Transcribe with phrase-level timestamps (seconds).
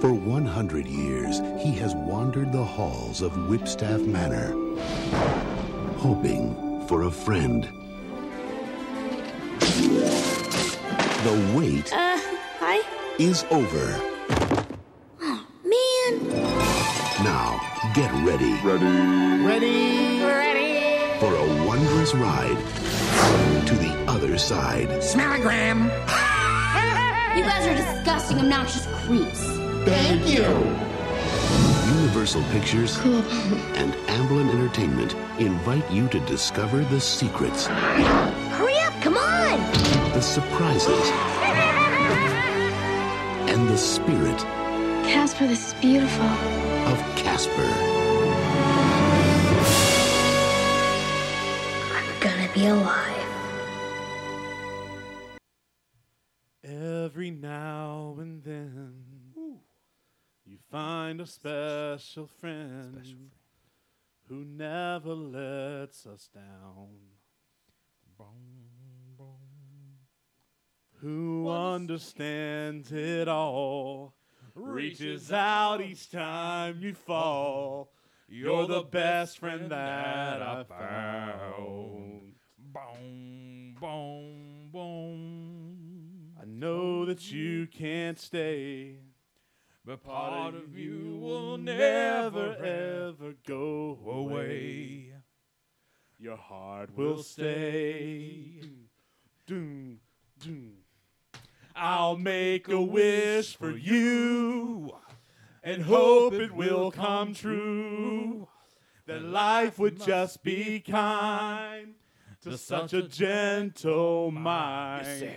[0.00, 4.52] For 100 years, he has wandered the halls of Whipstaff Manor,
[5.96, 7.64] hoping for a friend.
[11.24, 12.16] The wait Uh,
[12.60, 12.80] hi.
[13.18, 13.86] is over.
[15.64, 16.28] Man.
[17.24, 17.60] Now,
[17.94, 20.22] get ready Ready?
[20.24, 21.18] Ready?
[21.18, 22.56] for a wondrous ride
[23.66, 24.88] to the other side.
[25.02, 25.90] Smellogram.
[27.36, 29.57] You guys are disgusting, obnoxious creeps.
[29.88, 30.44] Thank you.
[32.00, 39.58] Universal Pictures and Amblin Entertainment invite you to discover the secrets, Hurry up, come on!
[40.12, 41.10] the surprises,
[43.48, 44.38] and the spirit
[45.04, 46.26] Casper, this is beautiful.
[46.26, 47.62] of Casper.
[51.94, 53.17] I'm gonna be alive.
[60.70, 63.30] Find a special friend,
[64.28, 66.88] who never lets us down.
[71.00, 74.16] Who understands it all,
[74.54, 77.92] reaches out each time you fall.
[78.28, 82.34] You're the best friend that I found.
[82.58, 86.32] Boom, boom, boom.
[86.42, 88.96] I know that you can't stay.
[89.88, 94.34] But part of you will never ever go away.
[94.34, 95.12] away.
[96.18, 98.60] Your heart will stay.
[99.46, 100.00] Doom,
[100.40, 100.72] doom.
[101.74, 104.92] I'll make a wish for you
[105.64, 108.46] and hope it will come true.
[109.06, 111.94] That life would just be kind
[112.42, 115.30] to such a gentle mind.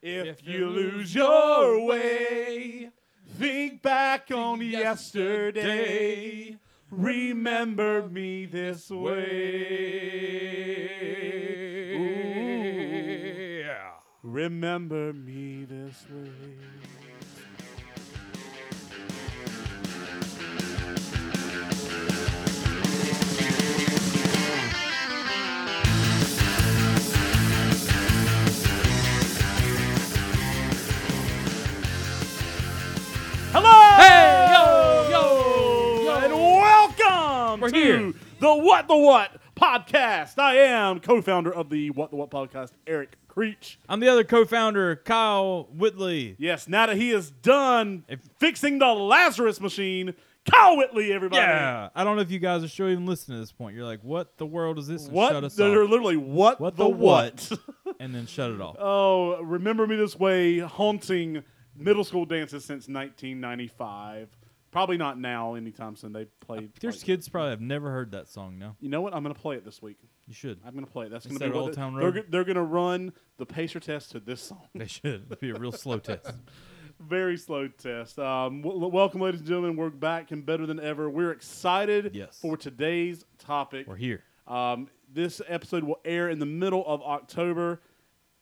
[0.00, 2.92] If you lose your way,
[3.40, 6.58] think back on yesterday.
[6.90, 9.16] Remember me this way.
[11.96, 13.70] Ooh.
[14.22, 16.79] Remember me this way.
[33.52, 33.96] Hello!
[33.96, 36.24] Hey, yo, yo, yo.
[36.24, 38.12] And welcome We're to here.
[38.40, 40.38] the What the What podcast.
[40.38, 43.78] I am co-founder of the What the What podcast, Eric Creech.
[43.88, 46.36] I'm the other co-founder, Kyle Whitley.
[46.38, 50.14] Yes, now that he is done If- fixing the Lazarus machine,
[50.48, 51.42] Kyle Whitley, everybody.
[51.42, 53.76] Yeah, I don't know if you guys are sure even listening to this point.
[53.76, 55.32] You're like, "What the world is this?" And What?
[55.32, 57.50] Shut us They're off, literally what, What the, the what?
[58.00, 58.76] and then shut it off.
[58.80, 61.42] oh, remember me this way, haunting
[61.80, 64.28] middle school dances since 1995.
[64.70, 66.12] Probably not now, anytime soon.
[66.12, 66.70] They played.
[66.80, 68.56] There's like- kids probably have never heard that song.
[68.58, 69.14] No, You know what?
[69.14, 69.96] I'm going to play it this week.
[70.28, 70.60] you should.
[70.64, 71.10] I'm going to play it.
[71.10, 72.26] That's going to be Old Town they're, Road?
[72.28, 74.68] they're going to run the pacer test to this song.
[74.76, 75.24] They should.
[75.26, 76.30] It'd be a real slow test.
[77.00, 78.18] Very slow test.
[78.20, 79.74] Um, w- welcome, ladies and gentlemen.
[79.76, 81.10] We're back and better than ever.
[81.10, 82.38] We're excited Yes.
[82.40, 83.88] for today's topic.
[83.88, 84.22] We're here.
[84.46, 87.80] Um, this episode will air in the middle of October,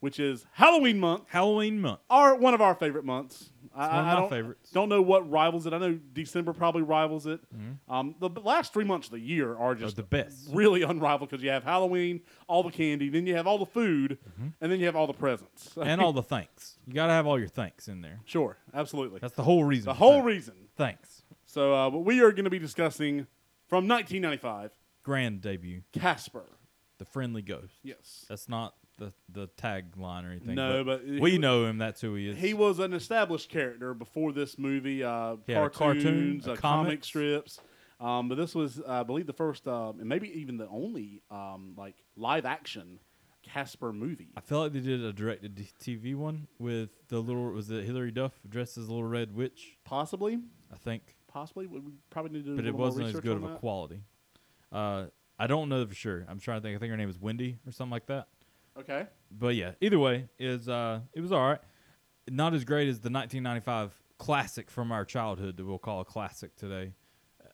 [0.00, 1.24] which is Halloween month.
[1.28, 2.00] Halloween month.
[2.10, 3.50] Our one of our favorite months.
[3.74, 4.70] I, one of I my don't, favorites.
[4.70, 5.72] Don't know what rivals it.
[5.72, 7.40] I know December probably rivals it.
[7.88, 10.48] Um, the last three months of the year are just the best.
[10.52, 14.18] really unrivaled because you have Halloween, all the candy, then you have all the food,
[14.30, 14.48] Mm-hmm.
[14.60, 15.76] and then you have all the presents.
[15.80, 16.76] and all the thanks.
[16.86, 18.20] You gotta have all your thanks in there.
[18.24, 19.20] sure, absolutely.
[19.20, 19.84] That's the whole reason.
[19.86, 20.26] the whole thanks.
[20.26, 20.54] reason.
[20.76, 21.22] Thanks.
[21.46, 23.26] So, uh, what we are going to be discussing
[23.68, 24.70] from 1995,
[25.02, 25.82] Grand debut.
[25.92, 26.44] Casper.
[26.98, 27.74] The friendly ghost.
[27.82, 28.26] Yes.
[28.28, 30.54] That's not the the tagline or anything.
[30.54, 31.78] No, but we he- know him.
[31.78, 32.38] That's who he is.
[32.38, 35.02] He was an established character before this movie.
[35.02, 37.06] Uh, He had cartoon, cartoons, uh, comic comics.
[37.06, 37.60] strips.
[38.00, 41.74] Um, but this was, I believe, the first um, and maybe even the only um,
[41.76, 43.00] like live action
[43.42, 44.28] Casper movie.
[44.36, 48.10] I feel like they did a directed TV one with the little was it Hilary
[48.10, 49.78] Duff dressed as a little red witch.
[49.84, 50.38] Possibly,
[50.72, 51.66] I think, possibly.
[51.66, 54.02] We we probably need to but it wasn't as good of a quality.
[54.70, 55.06] Uh,
[55.38, 56.26] I don't know for sure.
[56.28, 56.76] I'm trying to think.
[56.76, 58.28] I think her name is Wendy or something like that.
[58.78, 59.06] Okay.
[59.30, 61.60] But yeah, either way, is uh, it was all right.
[62.30, 66.54] Not as great as the 1995 classic from our childhood that we'll call a classic
[66.56, 66.92] today.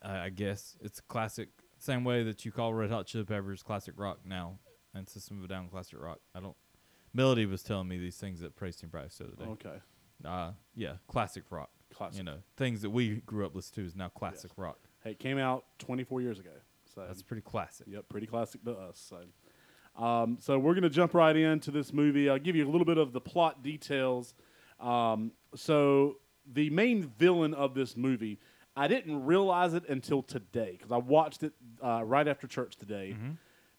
[0.03, 1.49] Uh, I guess it's a classic,
[1.79, 4.59] same way that you call Red Hot Chili Peppers classic rock now,
[4.95, 6.19] and System of a Down classic rock.
[6.35, 6.57] I don't.
[7.13, 9.45] Melody was telling me these things at Praise Team Price the other day.
[9.45, 9.77] Okay.
[10.25, 11.71] Uh, yeah, classic rock.
[11.95, 12.19] Classic.
[12.19, 14.79] You know, things that we grew up listening to is now classic rock.
[15.05, 16.51] Hey, it came out 24 years ago.
[16.93, 17.87] So That's pretty classic.
[17.89, 19.05] Yep, pretty classic to us.
[19.09, 19.19] So,
[19.97, 22.29] um, so we're gonna jump right into this movie.
[22.29, 24.35] I'll give you a little bit of the plot details.
[24.81, 26.17] Um, so
[26.53, 28.39] the main villain of this movie,
[28.77, 31.53] I didn't realize it until today because I watched it
[31.83, 33.15] uh, right after church today.
[33.17, 33.31] Mm-hmm.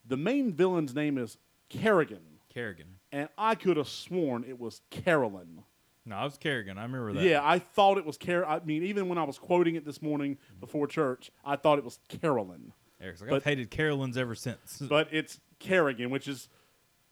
[0.07, 1.37] The main villain's name is
[1.69, 2.21] Carrigan,
[2.53, 2.87] Carrigan.
[3.11, 5.63] and I could have sworn it was Carolyn.
[6.05, 6.77] No, I was Carrigan.
[6.77, 7.23] I remember that.
[7.23, 8.45] Yeah, I thought it was Car.
[8.45, 11.83] I mean, even when I was quoting it this morning before church, I thought it
[11.83, 12.71] was Carolyn,
[13.01, 14.77] Eric's like, But- I've hated Carolyn's ever since.
[14.87, 16.49] but it's Carrigan, which is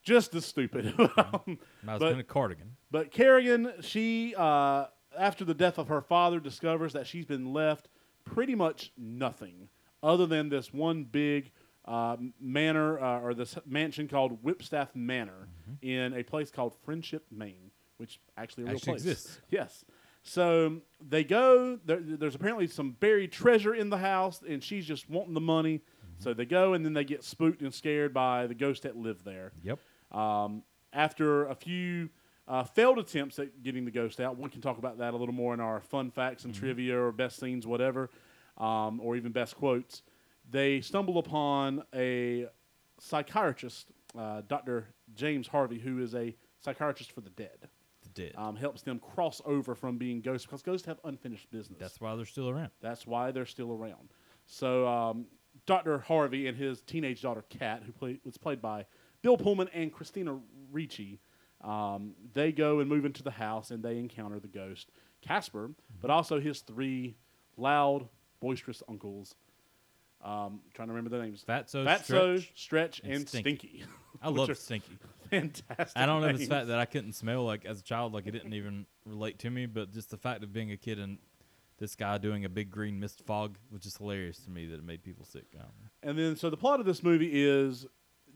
[0.04, 0.94] just as stupid.
[1.18, 2.76] Um, I was but- been a cardigan.
[2.92, 4.86] But Carrigan, she, uh,
[5.18, 7.88] after the death of her father, discovers that she's been left
[8.24, 9.68] pretty much nothing
[10.04, 11.52] other than this one big
[11.86, 15.48] uh, manor uh, or this mansion called Whipstaff Manor
[15.82, 19.02] in a place called Friendship, Maine, which actually a real Actually place.
[19.06, 19.40] exists.
[19.50, 19.84] Yes.
[20.22, 21.78] So they go.
[21.84, 25.82] There, there's apparently some buried treasure in the house, and she's just wanting the money.
[26.24, 29.26] So they go, and then they get spooked and scared by the ghost that lived
[29.26, 29.52] there.
[29.64, 29.80] Yep.
[30.12, 32.10] Um, after a few
[32.48, 35.34] uh, failed attempts at getting the ghost out, we can talk about that a little
[35.34, 38.10] more in our fun facts and trivia or best scenes, whatever,
[38.58, 40.04] um, or even best quotes.
[40.50, 42.48] They stumble upon a
[43.00, 44.88] psychiatrist, uh, Dr.
[45.16, 47.70] James Harvey, who is a psychiatrist for the dead.
[48.04, 48.34] The dead.
[48.36, 51.80] Um, helps them cross over from being ghosts because ghosts have unfinished business.
[51.80, 52.72] That's why they're still around.
[52.82, 54.10] That's why they're still around.
[54.46, 55.26] So um,
[55.66, 56.00] Dr.
[56.00, 58.86] Harvey and his teenage daughter Kat, who play, was played by
[59.22, 60.38] Bill Pullman and Christina
[60.72, 61.20] Ricci,
[61.64, 65.72] um, they go and move into the house and they encounter the ghost Casper,
[66.02, 67.16] but also his three
[67.58, 68.08] loud,
[68.42, 69.36] boisterous uncles.
[70.22, 71.44] Um, trying to remember their names.
[71.48, 73.68] Fatso, Fatso, Stretch, Stretch, and and, Stinky.
[73.68, 73.86] Stinky.
[74.22, 74.98] I love Stinky.
[75.30, 75.92] Fantastic.
[75.96, 76.50] I don't know if it's names.
[76.50, 79.40] the fact that I couldn't smell like as a child, like it didn't even relate
[79.40, 81.18] to me, but just the fact of being a kid and
[81.84, 84.86] this guy doing a big green mist fog which is hilarious to me that it
[84.86, 85.44] made people sick.
[86.02, 87.86] And then, so the plot of this movie is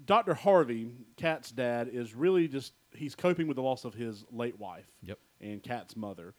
[0.04, 0.34] Dr.
[0.34, 4.92] Harvey, Kat's dad, is really just he's coping with the loss of his late wife
[5.02, 5.20] Yep.
[5.40, 6.34] and Kat's mother,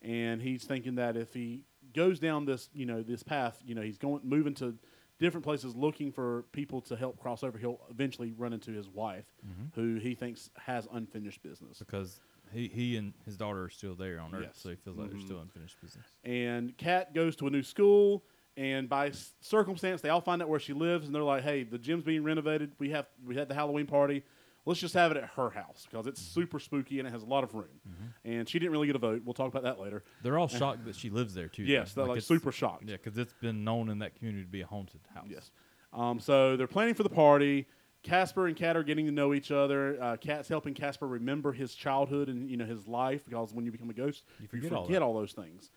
[0.00, 1.64] and he's thinking that if he
[1.94, 4.74] goes down this, you know, this path, you know, he's going moving to
[5.20, 7.58] different places looking for people to help cross over.
[7.58, 9.78] He'll eventually run into his wife, mm-hmm.
[9.78, 11.78] who he thinks has unfinished business.
[11.78, 12.20] Because
[12.54, 14.58] he, he and his daughter are still there on Earth, Yes.
[14.58, 15.28] so he feels like there's mm-hmm.
[15.28, 16.06] still unfinished business.
[16.24, 18.24] and Kat goes to a new school.
[18.56, 21.64] And by s- circumstance, they all find out where she lives, and they're like, "Hey,
[21.64, 22.70] the gym's being renovated.
[22.78, 24.22] We have we had the Halloween party.
[24.64, 26.40] Let's just have it at her house because it's mm-hmm.
[26.40, 28.28] super spooky and it has a lot of room." Mm-hmm.
[28.30, 29.22] And she didn't really get a vote.
[29.24, 30.04] We'll talk about that later.
[30.22, 31.64] They're all shocked that she lives there too.
[31.64, 32.02] Yes, though.
[32.02, 32.84] they're like it's- super shocked.
[32.86, 35.26] Yeah, because it's been known in that community to be a haunted house.
[35.28, 35.50] Yes.
[35.92, 37.66] Um, so they're planning for the party.
[38.04, 40.00] Casper and Kat are getting to know each other.
[40.00, 43.72] Uh, Kat's helping Casper remember his childhood and you know his life because when you
[43.72, 45.04] become a ghost, You forget all forget that.
[45.04, 45.70] all those things.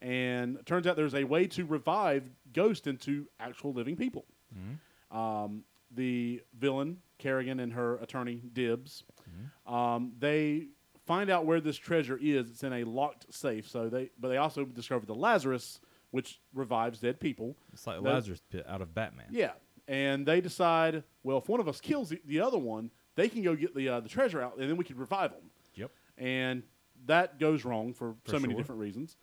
[0.00, 4.24] And it turns out there's a way to revive ghosts into actual living people.
[4.56, 5.16] Mm-hmm.
[5.16, 5.64] Um,
[5.94, 9.72] the villain Carrigan and her attorney Dibs, Mm-hmm.
[9.74, 10.66] um, they
[11.06, 12.50] find out where this treasure is.
[12.50, 13.68] It's in a locked safe.
[13.68, 15.80] So they, but they also discover the Lazarus,
[16.10, 17.56] which revives dead people.
[17.72, 19.26] It's like That- Lazarus Pit out of Batman.
[19.30, 19.52] Yeah,
[19.92, 23.42] and they decide, well, if one of us kills the, the other one, they can
[23.42, 25.50] go get the uh, the treasure out, and then we can revive them.
[25.74, 25.90] Yep.
[26.18, 26.62] And
[27.06, 28.60] that goes wrong for, so many sure.
[28.60, 29.16] different reasons.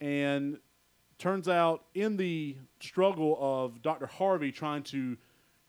[0.00, 0.58] And
[1.18, 5.16] turns out, in the struggle of Doctor Harvey trying to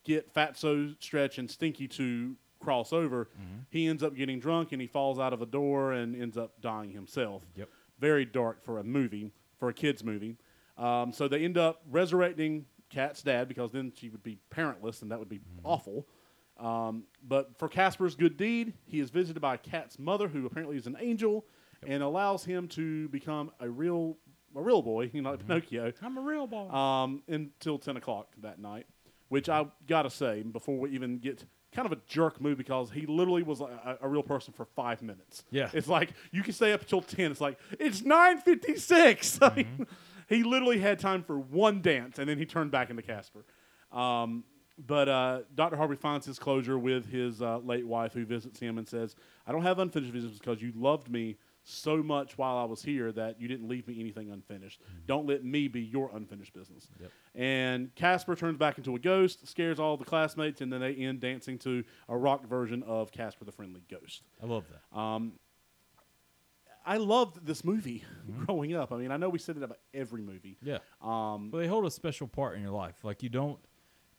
[0.04, 3.60] get Fatso, Stretch, and Stinky to cross over, Mm-hmm.
[3.70, 6.62] he ends up getting drunk and he falls out of a door and ends up
[6.62, 7.44] dying himself.
[7.56, 7.70] Yep.
[8.00, 10.38] Very dark for a movie, for a kids movie.
[10.78, 15.12] Um, so they end up resurrecting Kat's dad because then she would be parentless and
[15.12, 16.08] that would be awful.
[16.58, 20.88] Um, but for Casper's good deed, he is visited by Kat's mother, who apparently is
[20.88, 21.46] an angel,
[21.86, 24.18] and allows him to become a real
[24.56, 26.70] a real boy, you know, like Pinocchio I'm a real boy.
[26.70, 28.86] um, until 10 o'clock that night,
[29.28, 33.06] which I gotta say, before we even get kind of a jerk move because he
[33.06, 35.44] literally was a, a real person for five minutes.
[35.52, 35.70] Yeah.
[35.74, 37.32] It's like you can stay up until 10.
[37.32, 39.40] It's like, it's 9.56.
[39.42, 39.88] I mean,
[40.28, 43.46] he literally had time for one dance and then he turned back into Casper.
[43.92, 44.44] Um,
[44.78, 45.78] but uh, Dr.
[45.78, 49.16] Harvey finds his closure with his uh, late wife who visits him and says,
[49.48, 53.12] I don't have unfinished business because you loved me so much while I was here
[53.14, 54.82] that you didn't leave me anything unfinished.
[55.08, 56.88] Don't let me be your unfinished business.
[57.02, 57.12] Yep.
[57.34, 61.22] And Casper turns back into a ghost, scares all the classmates, and then they end
[61.22, 64.24] dancing to a rock version of Casper the Friendly Ghost.
[64.44, 64.98] I love that.
[64.98, 65.34] Um,
[66.86, 68.04] I loved this movie
[68.46, 68.92] growing up.
[68.92, 70.58] I mean, I know we said it about every movie.
[70.62, 70.78] Yeah.
[71.02, 73.04] Um, Well, they hold a special part in your life.
[73.04, 73.60] Like you don't,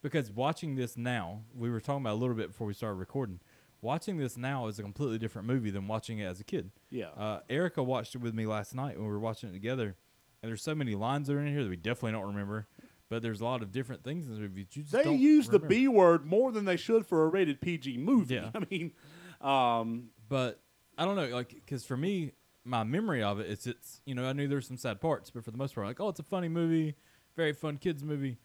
[0.03, 3.41] because watching this now, we were talking about a little bit before we started recording.
[3.83, 6.71] Watching this now is a completely different movie than watching it as a kid.
[6.91, 7.09] Yeah.
[7.17, 9.97] Uh, Erica watched it with me last night when we were watching it together,
[10.43, 12.67] and there's so many lines that are in here that we definitely don't remember.
[13.09, 14.67] But there's a lot of different things in the movie.
[14.73, 15.61] You just they use the.
[15.61, 18.35] B word more than they should for a rated PG movie.
[18.35, 18.51] Yeah.
[18.55, 18.93] I mean,
[19.41, 20.61] um, but
[20.99, 22.33] I don't know, like, because for me,
[22.67, 25.45] my memory of it is it's you know I knew there's some sad parts, but
[25.45, 26.97] for the most part, like oh, it's a funny movie,
[27.37, 28.39] very fun kids movie.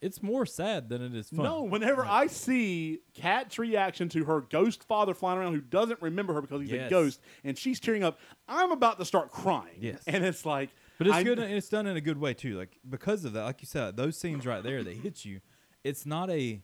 [0.00, 1.44] It's more sad than it is fun.
[1.44, 6.34] No, whenever I see Kat's reaction to her ghost father flying around who doesn't remember
[6.34, 9.78] her because he's a ghost and she's tearing up, I'm about to start crying.
[9.80, 10.02] Yes.
[10.06, 12.58] And it's like, But it's I- good and it's done in a good way too.
[12.58, 15.40] Like because of that, like you said, those scenes right there that hit you,
[15.82, 16.62] it's not a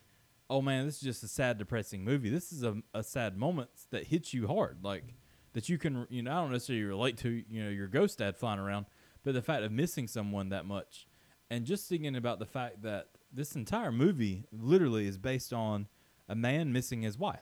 [0.51, 2.29] oh man, this is just a sad, depressing movie.
[2.29, 4.79] This is a, a sad moment that hits you hard.
[4.83, 5.15] Like
[5.53, 8.37] that you can you know, I don't necessarily relate to, you know, your ghost dad
[8.37, 8.87] flying around,
[9.25, 11.07] but the fact of missing someone that much.
[11.51, 15.89] And just thinking about the fact that this entire movie literally is based on
[16.29, 17.41] a man missing his wife.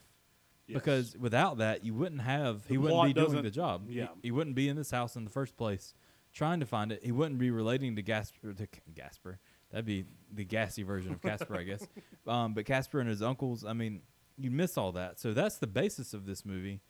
[0.67, 2.63] Because without that, you wouldn't have.
[2.67, 3.89] He The wouldn't be doing the job.
[3.89, 4.09] He- yeah.
[4.23, 5.95] he, wouldn't be in this house in the first place,
[6.33, 7.03] trying to find it.
[7.03, 8.53] He wouldn't be relating to Gasper.
[8.53, 9.39] To Gasper,
[9.71, 11.87] that'd be the gassy version of Casper, I guess.
[12.27, 13.65] Um, but Casper and his uncles.
[13.65, 14.03] I mean,
[14.37, 15.19] you miss all that.
[15.19, 16.83] So that's the basis of this movie,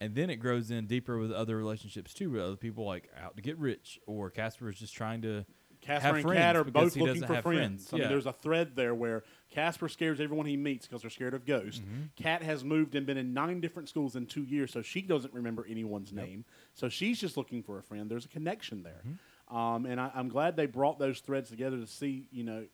[0.00, 3.36] and then it grows in deeper with other relationships too, with other people like out
[3.36, 5.44] to get rich, or Casper is just trying to.
[5.80, 7.90] Casper have and friends are both looking for have friends.
[7.92, 8.08] I mean, Yeah.
[8.08, 11.80] there's a thread there where Casper scares everyone he meets because they're scared of ghosts.
[11.80, 12.02] Mm-hmm.
[12.16, 15.34] Kat has moved and been in nine different schools in two years, so she doesn't
[15.34, 16.46] remember anyone's name.
[16.72, 18.10] So she's just looking for a friend.
[18.10, 19.56] There's a connection there, Mm-hmm.
[19.56, 22.28] um, and I, I'm glad they brought those threads together to see.
[22.32, 22.64] You know,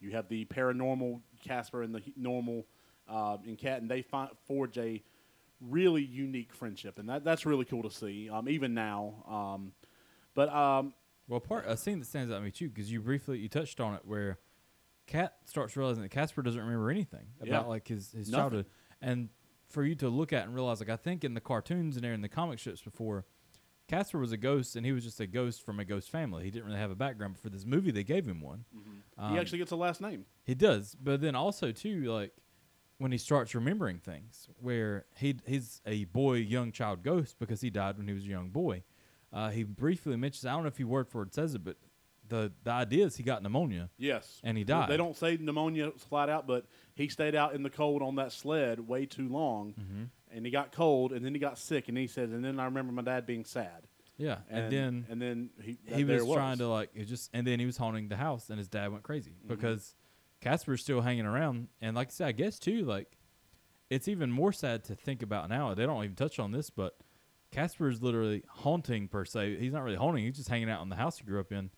[0.00, 2.66] you have the paranormal Casper and the normal
[3.08, 5.00] uh, in Kat, and they fi- forge a
[5.60, 8.28] really unique friendship, and that that's really cool to see.
[8.30, 9.72] Um, even now, um,
[10.34, 10.92] but um,
[11.28, 13.80] Well, part a scene that stands out to me too, because you briefly you touched
[13.80, 14.38] on it, where
[15.06, 17.54] Kat starts realizing that Casper doesn't remember anything Yeah.
[17.58, 18.42] about like his his Nothing.
[18.42, 18.66] childhood,
[19.00, 19.28] and
[19.68, 22.12] for you to look at and realize, like I think in the cartoons and there
[22.12, 23.24] in the comic strips before,
[23.88, 26.44] Casper was a ghost, and he was just a ghost from a ghost family.
[26.44, 28.64] He didn't really have a background, but for this movie, they gave him one.
[29.18, 30.24] Um, he actually gets a last name.
[30.44, 32.32] He does, but then also too, like
[32.98, 37.70] when he starts remembering things, where he he's a boy, young child ghost because he
[37.70, 38.82] died when he was a young boy.
[39.32, 41.76] Uh, he briefly mentions, I don't know if he word for word says it, but
[42.28, 43.90] the the idea is he got pneumonia.
[43.98, 44.40] Yes.
[44.42, 44.88] And he died.
[44.88, 48.32] They don't say pneumonia flat out, but he stayed out in the cold on that
[48.32, 50.04] sled way too long, Mm-hmm.
[50.30, 52.64] and he got cold, and then he got sick, and he says, and then I
[52.64, 53.86] remember my dad being sad,
[54.16, 57.46] Yeah, and, then and then he he there was, trying to like it just, and
[57.46, 59.48] then he was haunting the house, and his dad went crazy Mm-hmm.
[59.54, 59.94] because
[60.46, 63.18] Casper's still hanging around, and like I said, I guess too, like
[63.90, 65.74] it's even more sad to think about now.
[65.74, 66.96] They don't even touch on this, but
[67.50, 69.56] Casper is literally haunting per se.
[69.56, 71.70] He's not really haunting; he's just hanging out in the house he grew up in,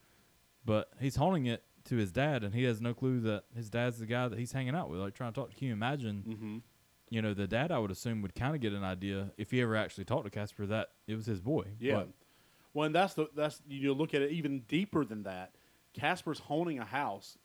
[0.66, 3.98] but he's haunting it to his dad, and he has no clue that his dad's
[4.00, 5.00] the guy that he's hanging out with.
[5.00, 5.56] Like trying to talk.
[5.56, 6.24] Can you imagine?
[6.28, 6.56] Mm-hmm.
[7.08, 9.62] You know, the dad I would assume would kind of get an idea if he
[9.62, 11.64] ever actually talked to Casper that it was his boy.
[11.80, 11.94] Yeah.
[11.94, 12.08] But
[12.74, 15.54] well, and that's the that's you look at it even deeper than that.
[15.94, 17.38] Casper's haunting a house,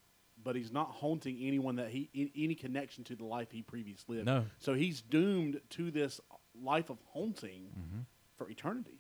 [0.44, 4.28] but he's not haunting anyone that he any connection to the life he previously lived.
[4.28, 4.46] No.
[4.60, 6.20] So he's doomed to this
[6.62, 8.00] life of haunting Mm-hmm.
[8.38, 9.00] for eternity.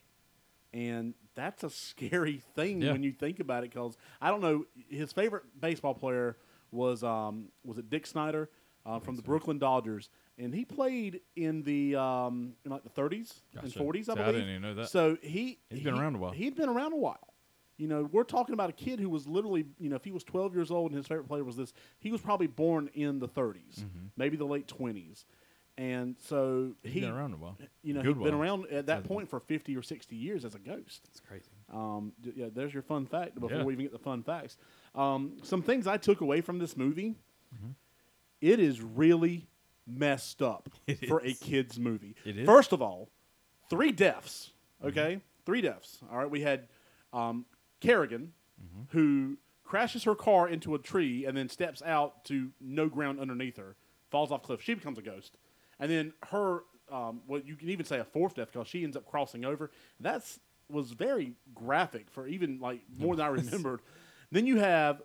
[0.73, 2.93] And that's a scary thing Yeah.
[2.93, 6.37] when you think about it because I don't know his favorite baseball player
[6.71, 8.49] was um, was it Dick Snyder
[8.85, 10.09] uh, from the Brooklyn Dodgers
[10.39, 14.33] and he played in the um, in like the 30s and 40s I I believe.
[14.33, 14.89] didn't even know that.
[14.89, 16.31] So he He's been he- around a while.
[16.31, 17.32] He'd been around a while.
[17.77, 20.23] You know, we're talking about a kid who was literally, you know, if he was
[20.23, 23.27] 12 years old and his favorite player was this, he was probably born in the
[23.27, 23.83] 30s,
[24.15, 25.25] maybe the late 20s.
[25.75, 27.57] And so he's he, been around a while.
[27.81, 30.53] you know, Good he'd been around at that point for 50 or 60 years as
[30.53, 31.01] a ghost.
[31.09, 31.49] It's crazy.
[31.73, 33.63] Um, d- yeah, there's your fun fact before Yeah.
[33.63, 34.55] we even get the fun facts.
[34.93, 37.15] Um, some things I took away from this movie.
[37.55, 37.71] Mm-hmm.
[38.39, 39.47] It is really
[39.87, 41.41] messed up It for is.
[41.41, 42.15] a kids movie.
[42.23, 42.45] It is.
[42.45, 43.09] First of all,
[43.71, 44.51] three deaths.
[44.79, 44.87] Mm-hmm.
[44.89, 45.97] Okay, three deaths.
[46.11, 46.67] All right, we had
[47.13, 47.45] um,
[47.83, 48.97] Carrigan, Mm-hmm.
[48.97, 53.57] who crashes her car into a tree and then steps out to no ground underneath
[53.57, 53.75] her,
[54.09, 54.61] falls off cliff.
[54.61, 55.35] She becomes a ghost,
[55.79, 56.63] and then her.
[56.91, 59.71] Um, well, you can even say a fourth death because she ends up crossing over.
[59.99, 63.81] That's was very graphic for even like more than I remembered.
[64.31, 65.01] then you have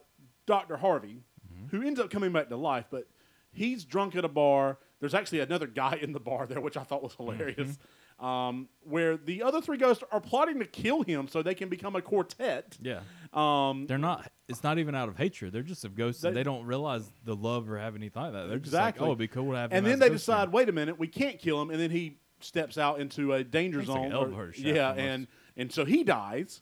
[0.46, 0.76] Dr.
[0.76, 1.22] Harvey,
[1.70, 3.08] who ends up coming back to life, but
[3.52, 4.78] he's drunk at a bar.
[5.00, 7.78] There's actually another guy in the bar there, which I thought was hilarious.
[8.18, 11.94] Um, where the other three ghosts are plotting to kill him so they can become
[11.94, 12.76] a quartet.
[12.82, 13.00] Yeah.
[13.32, 14.32] Um, They're not.
[14.48, 15.52] It's not even out of hatred.
[15.52, 16.24] They're just of ghosts.
[16.24, 18.48] and They- They don't realize the love or have anything like that.
[18.48, 19.00] They're just Exactly.
[19.02, 19.72] like, oh, it'd be cool to have.
[19.72, 22.18] and then they decide, friend." wait a minute, we can't kill him, and then he
[22.40, 24.26] steps out into a danger It's like zone.
[24.28, 25.00] an or- yeah, almost.
[25.00, 26.60] and and so he dies,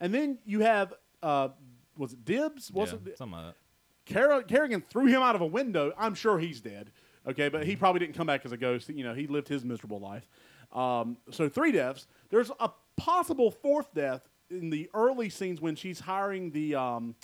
[0.00, 1.50] and then you have uh,
[1.96, 2.72] was it Dibs?
[2.72, 4.12] Was yeah, it something like that.
[4.12, 5.92] Car- Carrigan threw him out of a window.
[5.96, 6.90] I'm sure he's dead.
[7.28, 8.88] Okay, but he probably didn't come back as a ghost.
[8.88, 10.28] You know, he lived his miserable life.
[10.76, 12.06] Um, so three deaths.
[12.30, 17.14] There's a possible fourth death in the early scenes when she's hiring the um,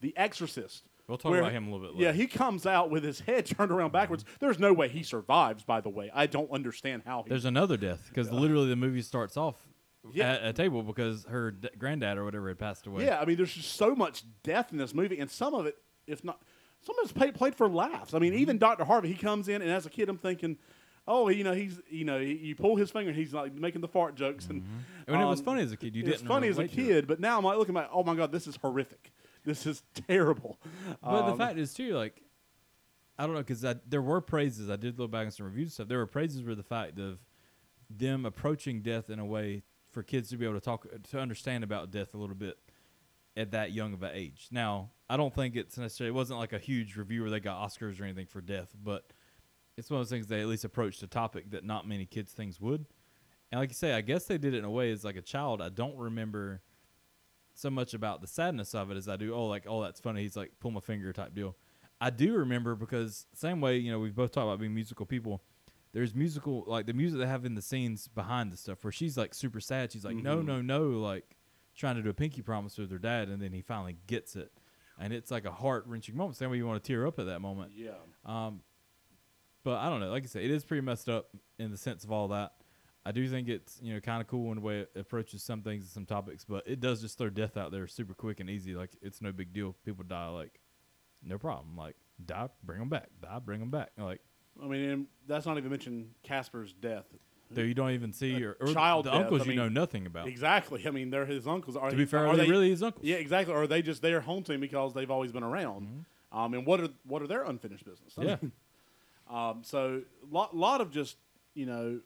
[0.00, 0.84] the exorcist.
[1.06, 2.04] We'll talk where- about him a little bit later.
[2.06, 4.24] Yeah, he comes out with his head turned around backwards.
[4.40, 5.64] There's no way he survives.
[5.64, 7.30] By the way, I don't understand how he.
[7.30, 9.56] There's another death because literally the movie starts off
[10.12, 10.32] Yeah.
[10.32, 13.06] at a table because her d- granddad or whatever had passed away.
[13.06, 15.76] Yeah, I mean, there's just so much death in this movie, and some of it,
[16.06, 16.42] if not,
[16.82, 18.12] some of it's played, played for laughs.
[18.12, 18.42] I mean, Mm-hmm.
[18.42, 18.84] even Dr.
[18.84, 20.58] Harvey, he comes in, and as a kid, I'm thinking,
[21.08, 23.88] oh, you know, he's, you know, you- pull his finger, and he's like making the
[23.88, 25.12] fart jokes, and Mm-hmm.
[25.14, 25.96] Mean, it was um, funny as a kid.
[25.96, 26.86] You it was didn't funny as a relate to it.
[26.86, 29.10] kid, but now I'm like looking at, oh my god, this is horrific.
[29.44, 30.58] This is terrible.
[31.02, 32.20] But the Um, fact is too, like,
[33.18, 34.68] I don't know, because there were praises.
[34.68, 35.88] I did look back on some reviews and stuff.
[35.88, 37.18] There were praises for the fact of
[37.90, 41.64] them approaching death in a way for kids to be able to talk to understand
[41.64, 42.58] about death a little bit
[43.34, 44.48] at that young of an age.
[44.50, 47.66] Now, I don't think it's necessarily it wasn't like a huge review where they got
[47.66, 49.10] Oscars or anything for death, but
[49.78, 52.32] it's one of those things they at least approached a topic that not many kids
[52.32, 52.84] things would.
[53.50, 55.22] And like you say, I guess they did it in a way as like a
[55.22, 55.62] child.
[55.62, 56.62] I don't remember
[57.54, 59.32] so much about the sadness of it as I do.
[59.32, 60.22] Oh, like oh, that's funny.
[60.22, 61.56] He's like pull my finger type deal.
[62.00, 65.42] I do remember because same way you know we've both talked about being musical people.
[65.92, 69.16] There's musical like the music they have in the scenes behind the stuff where she's
[69.16, 69.92] like super sad.
[69.92, 71.36] She's like no no no like
[71.76, 74.50] trying to do a pinky promise with her dad, and then he finally gets it,
[74.98, 76.36] and it's like a heart wrenching moment.
[76.36, 77.72] Same way you want to tear up at that moment.
[77.76, 77.92] yeah.
[78.24, 78.60] Um,
[79.64, 80.10] but I don't know.
[80.10, 82.52] Like I said, it is pretty messed up in the sense of all that.
[83.06, 85.62] I do think it's you know kind of cool in the way it approaches some
[85.62, 88.50] things and some topics, but it does just throw death out there super quick and
[88.50, 88.74] easy.
[88.74, 89.74] Like it's no big deal.
[89.84, 90.60] People die like
[91.24, 91.76] no problem.
[91.76, 93.08] Like die, bring them back.
[93.22, 93.90] Die, bring them back.
[93.96, 94.20] Like
[94.62, 97.06] I mean, and that's not even mention Casper's death.
[97.50, 100.26] though you don't even see your child the death, uncles I you know nothing about.
[100.28, 100.86] Exactly.
[100.86, 101.76] I mean, they're his uncles.
[101.76, 103.06] Are To be fair, are, are they, really his uncles?
[103.06, 103.54] Yeah, exactly.
[103.54, 106.04] Or are they just there haunting because they've always been around?
[106.30, 108.14] Um, and what are what are their unfinished business?
[108.18, 108.36] I Yeah.
[108.42, 108.52] mean,
[109.30, 111.16] um, so lot lot of just
[111.54, 112.00] you know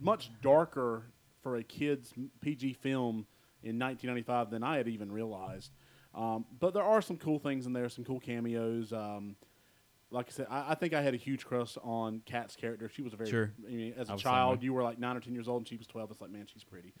[0.00, 1.06] much darker
[1.42, 3.26] for a kids PG film
[3.62, 5.72] in 1995 than I had even realized.
[6.14, 8.92] Um, but there are some cool things in there, some cool cameos.
[8.92, 9.36] Um,
[10.10, 12.88] like I said, I, I think I had a huge crush on Kat's character.
[12.88, 13.52] She was a very, Sure.
[13.66, 15.48] I mean, as a was the same child, you were like nine or ten years
[15.48, 16.10] old, and she was twelve.
[16.10, 16.92] It's like, man, she's pretty.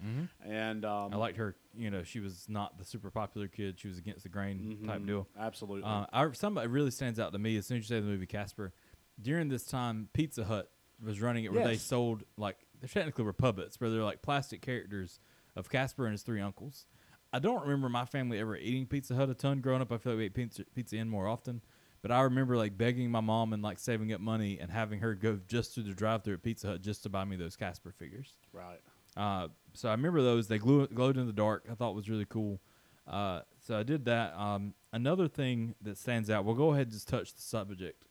[0.44, 1.54] And um, I liked her.
[1.76, 3.78] You know, she was not the super popular kid.
[3.78, 5.28] She was against the grain type deal.
[5.38, 5.88] absolutely.
[5.88, 8.26] Uh, I, somebody really stands out to me as soon as you say the movie
[8.26, 8.72] Casper.
[9.20, 10.70] During this time, Pizza Hut
[11.04, 14.60] was running it where they sold like they technically were puppets, where they're like plastic
[14.60, 15.20] characters
[15.56, 16.86] of Casper and his three uncles.
[17.32, 19.90] I don't remember my family ever eating Pizza Hut a ton growing up.
[19.90, 21.60] I feel like we ate pizza, pizza in more often.
[22.00, 25.14] But I remember like begging my mom and like saving up money and having her
[25.14, 28.34] go just through the drive-through at Pizza Hut just to buy me those Casper figures.
[28.52, 28.80] right.
[29.16, 30.48] Uh, so I remember those.
[30.48, 31.66] They glue, glowed in the dark.
[31.70, 32.60] I thought was really cool.
[33.06, 34.36] Uh, so I did that.
[34.38, 36.44] Um, another thing that stands out.
[36.44, 38.03] We'll go ahead and just touch the subject.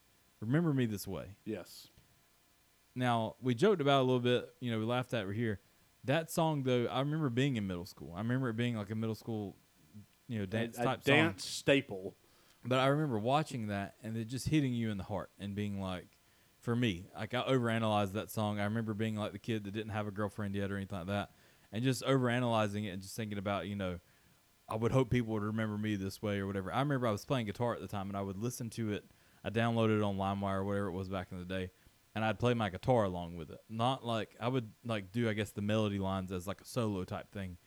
[0.44, 1.36] Remember me this way.
[1.44, 1.88] Yes.
[2.94, 4.48] Now we joked about it a little bit.
[4.60, 5.26] You know, we laughed at.
[5.26, 5.60] it here.
[6.04, 8.12] That song though, I remember being in middle school.
[8.14, 9.56] I remember it being like a middle school,
[10.28, 11.50] you know, dance a, a dance song.
[11.50, 12.14] staple.
[12.64, 15.80] But I remember watching that and it just hitting you in the heart and being
[15.80, 16.06] like,
[16.60, 18.58] for me, like I overanalyzed that song.
[18.58, 21.08] I remember being like the kid that didn't have a girlfriend yet or anything like
[21.08, 21.30] that,
[21.70, 23.98] and just overanalyzing it and just thinking about, you know,
[24.66, 26.72] I would hope people would remember me this way or whatever.
[26.72, 29.04] I remember I was playing guitar at the time and I would listen to it.
[29.44, 31.70] I downloaded it on LimeWire or whatever it was back in the day,
[32.14, 33.60] and I'd play my guitar along with it.
[33.68, 37.04] Not like I would like do, I guess, the melody lines as like a solo
[37.04, 37.58] type thing.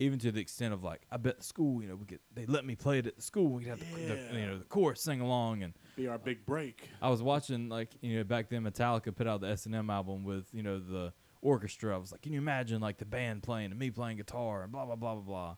[0.00, 2.46] Even to the extent of like, I bet the school, you know, we get they
[2.46, 3.48] let me play it at the school.
[3.48, 6.88] We'd have the, the you know the chorus sing along, and Be our big break.
[7.00, 9.90] I was watching like you know back then Metallica put out the S and M
[9.90, 11.94] album with you know the orchestra.
[11.94, 14.72] I was like, can you imagine like the band playing and me playing guitar and
[14.72, 15.56] blah blah blah blah blah.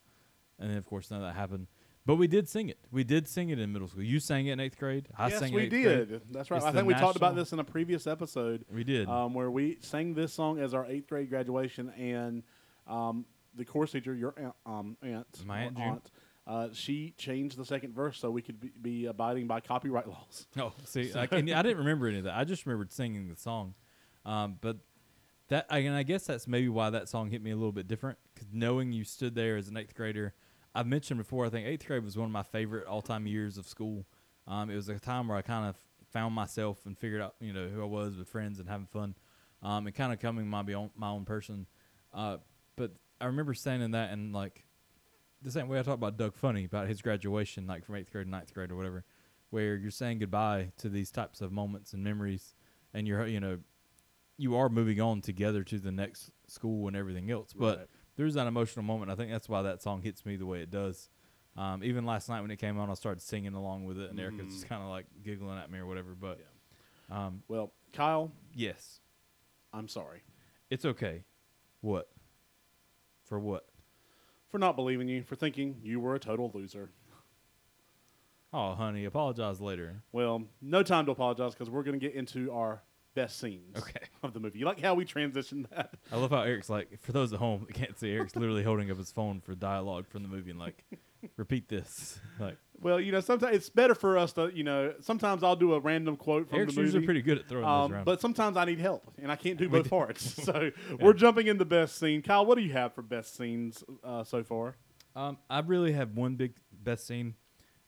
[0.58, 1.68] And then of course none of that happened.
[2.06, 2.78] But we did sing it.
[2.92, 4.02] We did sing it in middle school.
[4.04, 5.08] You sang it in eighth grade.
[5.18, 6.08] I yes, sang we it in eighth did.
[6.08, 6.20] grade.
[6.30, 6.58] That's right.
[6.58, 8.64] It's I think we talked about this in a previous episode.
[8.72, 9.08] We did.
[9.08, 12.44] um, where we sang this song as our eighth grade graduation, and
[12.86, 16.00] um, the course teacher, your aunt, um, aunt, My Aunt June.
[16.46, 20.46] uh, she changed the second verse so we could be, be abiding by copyright laws.
[20.58, 22.36] Oh, see, like, and I didn't remember any of that.
[22.36, 23.74] I just remembered singing the song.
[24.24, 24.76] Um, but
[25.48, 27.88] that, I, and I guess that's maybe why that song hit me a little bit
[27.88, 28.18] different.
[28.32, 30.34] Because knowing you stood there as an eighth grader,
[30.76, 31.46] I've mentioned before.
[31.46, 34.04] I think eighth grade was one of my favorite all-time years of school.
[34.46, 35.76] Um, it was a time where I kind of
[36.12, 39.14] found myself and figured out, you know, who I was with friends and having fun,
[39.62, 41.66] um, and kind of coming my own, my own person.
[42.12, 42.36] Uh,
[42.76, 44.66] but I remember saying that and like
[45.40, 48.26] the same way I talked about Doug Funnie about his graduation, like from eighth grade
[48.26, 49.04] to ninth grade or whatever,
[49.48, 52.54] where you're saying goodbye to these types of moments and memories,
[52.92, 53.58] and you're you know,
[54.36, 57.54] you are moving on together to the next school and everything else.
[57.54, 57.88] But.
[58.16, 59.10] There's that emotional moment.
[59.10, 61.08] I think that's why that song hits me the way it does.
[61.56, 64.20] Um, even last night when it came on, I started singing along with it, and
[64.20, 66.14] Erica's just kind of like giggling at me or whatever.
[66.14, 66.40] But
[67.10, 69.00] um, Well, Kyle, yes,
[69.72, 70.22] I'm sorry
[70.70, 71.24] it's okay.
[71.80, 72.08] What?
[73.24, 73.66] For what?
[74.48, 76.90] for not believing you, for thinking you were a total loser.
[78.52, 80.02] Oh, honey, apologize later.
[80.12, 82.82] Well, no time to apologize because we're going to get into our
[83.16, 83.98] best scenes Okay.
[84.22, 84.60] of the movie.
[84.60, 85.90] You like how we transitioned that?
[86.12, 88.90] I love how Eric's like, for those at home that can't see, Eric's literally holding
[88.92, 90.84] up his phone for dialogue from the movie and like,
[91.36, 92.20] repeat this.
[92.38, 95.72] Like, Well, you know, sometimes it's better for us to, you know, sometimes I'll do
[95.74, 96.86] a random quote from Eric's the movie.
[96.88, 98.04] usually pretty good at throwing those Um, around.
[98.04, 100.22] but sometimes I need help, and I can't do both parts.
[100.44, 102.22] So we're jumping in the best scene.
[102.22, 104.76] Kyle, what do you have for best scenes uh, so far?
[105.16, 107.34] Um, I really have one big best scene.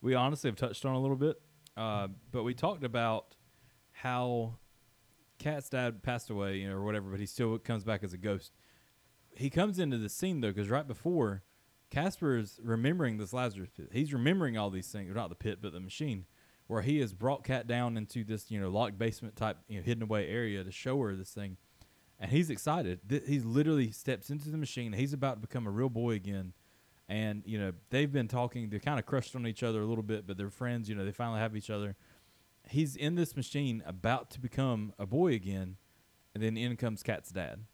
[0.01, 1.39] We honestly have touched on a little bit,
[1.77, 3.35] uh, but we talked about
[3.91, 4.55] how
[5.39, 8.17] Kat's dad passed away, you know, or whatever, but he still comes back as a
[8.17, 8.51] ghost.
[9.35, 11.43] He comes into the scene though, because right before,
[11.89, 13.89] Casper is remembering this Lazarus pit.
[13.91, 16.25] He's remembering all these things, not the pit, but the machine,
[16.67, 19.83] where he has brought Kat down into this, you know, locked basement type, you know,
[19.83, 21.57] hidden away area to show her this thing,
[22.19, 22.99] and he's excited.
[23.09, 24.93] Th- He's literally steps into the machine.
[24.93, 26.53] He's about to become a real boy again
[27.09, 30.03] and you know they've been talking they're kind of crushed on each other a little
[30.03, 31.95] bit but they're friends you know they finally have each other
[32.69, 35.77] he's in this machine about to become a boy again
[36.33, 37.65] and then in comes Kat's dad.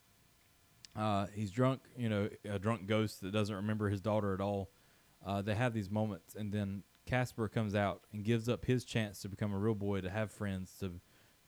[0.95, 4.71] Uh, he's drunk you know a drunk ghost that doesn't remember his daughter at all.
[5.25, 9.21] Uh, they have these moments and then casper comes out and gives up his chance
[9.21, 10.99] to become a real boy to have friends to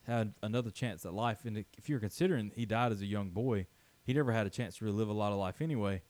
[0.05, 1.39] have another chance at life.
[1.45, 3.67] And if you're considering he died as a young boy
[4.07, 6.01] he never had a chance to really live a lot of life anyway.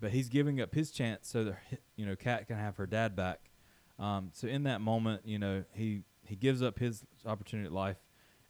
[0.00, 1.58] But he's giving up his chance so that
[1.96, 3.50] you know Kat can have her dad back.
[3.98, 7.98] Um, so in that moment, you know he he gives up his opportunity at life.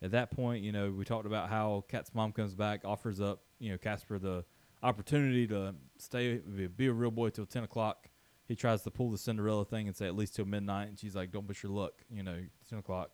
[0.02, 3.42] At that point, you know we talked about how Kat's mom comes back, offers up
[3.58, 4.44] you know Casper the
[4.82, 8.08] opportunity to stay be- a real boy till ten o'clock.
[8.46, 11.16] He tries to pull the Cinderella thing and say at least till midnight, and she's
[11.16, 13.10] like, "Don't push your luck," you know, ten o'clock.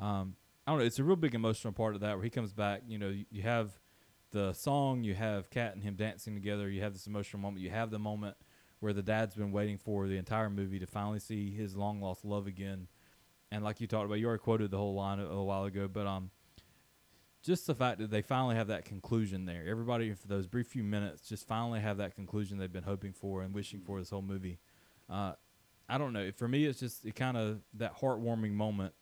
[0.00, 0.86] Um, I don't know.
[0.86, 2.82] It's a real big emotional part of that where he comes back.
[2.86, 3.80] You know, you, you have
[4.30, 7.70] the song, you have Kat and him dancing together, you have this emotional moment, you
[7.70, 8.36] have the moment
[8.80, 12.24] where the dad's been waiting for the entire movie to finally see his long lost
[12.24, 12.88] love again.
[13.50, 15.88] And like you talked about, you already quoted the whole line a, a while ago,
[15.88, 16.30] but um,
[17.42, 19.64] just the fact that they finally have that conclusion there.
[19.66, 23.42] Everybody for those brief few minutes just finally have that conclusion they've been hoping for
[23.42, 24.58] and wishing for this whole movie.
[25.08, 25.32] Uh,
[25.88, 26.30] I don't know.
[26.32, 28.92] For me, it's just it kind of that heartwarming moment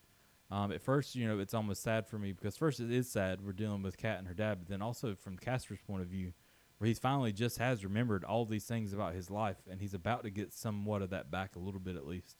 [0.50, 3.44] um, at first, you know, it's almost sad for me because first it is sad
[3.44, 6.32] we're dealing with Kat and her dad, but then also from Casper's point of view,
[6.78, 10.22] where he's finally just has remembered all these things about his life, and he's about
[10.22, 12.36] to get somewhat of that back a little bit at least.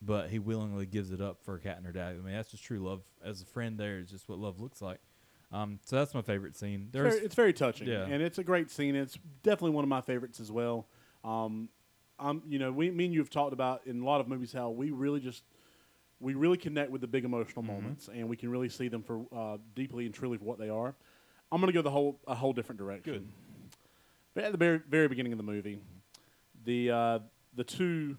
[0.00, 2.10] But he willingly gives it up for Kat and her dad.
[2.10, 3.02] I mean, that's just true love.
[3.24, 5.00] As a friend, there is just what love looks like.
[5.50, 6.82] Um, so that's my favorite scene.
[6.84, 8.04] It's There's very, it's very touching, Yeah.
[8.04, 8.94] and it's a great scene.
[8.94, 10.86] It's definitely one of my favorites as well.
[11.24, 11.68] Um,
[12.18, 14.52] I'm, you know, we, me and you have talked about in a lot of movies
[14.52, 15.42] how we really just
[16.20, 17.72] we really connect with the big emotional Mm-hmm.
[17.72, 20.68] moments, and we can really see them for uh, deeply and truly for what they
[20.68, 20.94] are.
[21.50, 23.12] I'm going to go the whole a whole different direction.
[23.14, 23.28] Good.
[24.34, 25.78] But at the very very beginning of the movie,
[26.64, 27.18] the uh,
[27.54, 28.16] the two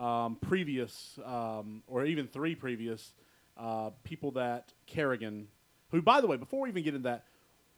[0.00, 3.12] um, previous um, or even three previous
[3.56, 5.48] uh, people that Carrigan,
[5.90, 7.24] who by the way, before we even get into that,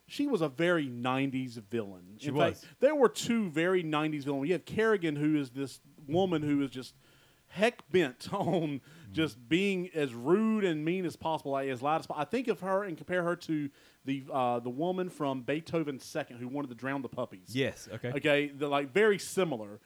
[0.06, 2.16] she was a very '90s villain.
[2.18, 2.60] She In was.
[2.60, 4.46] Fact, there were two very '90s villains.
[4.46, 6.94] You have Carrigan, who is this woman who is just
[7.48, 8.80] heck bent on
[9.12, 12.22] just being as rude and mean as possible, like, as loud as possible.
[12.22, 13.68] I think of her and compare her to
[14.04, 17.54] the uh, the woman from Beethoven's Second who wanted to drown the puppies.
[17.54, 18.12] yes, okay.
[18.16, 19.80] Okay, they're like very similar.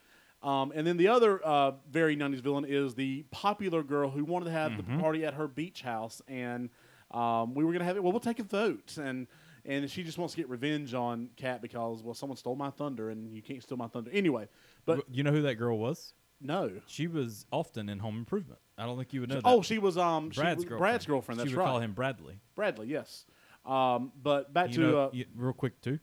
[0.47, 4.45] Um, and then the other uh, very 90s villain is the popular girl who wanted
[4.47, 6.71] to have the party at her beach house, and
[7.11, 8.03] um, we were going to have it.
[8.03, 9.27] Well, we'll take a vote, and
[9.65, 13.11] and she just wants to get revenge on Kat because well, someone stole my thunder,
[13.11, 14.47] and you can't steal my thunder anyway.
[14.85, 16.13] But you know who that girl was?
[16.41, 18.61] no, She was often in Home Improvement.
[18.79, 19.43] I don't think you would know that.
[19.47, 20.79] oh, she was um Brad's was- girlfriend.
[20.79, 21.41] Brad's girlfriend.
[21.41, 22.39] She That's would right, call him Bradley.
[22.55, 22.87] Bradley.
[22.87, 23.25] Yes.
[23.65, 25.99] Um, but back you to know, uh, you- real quick too.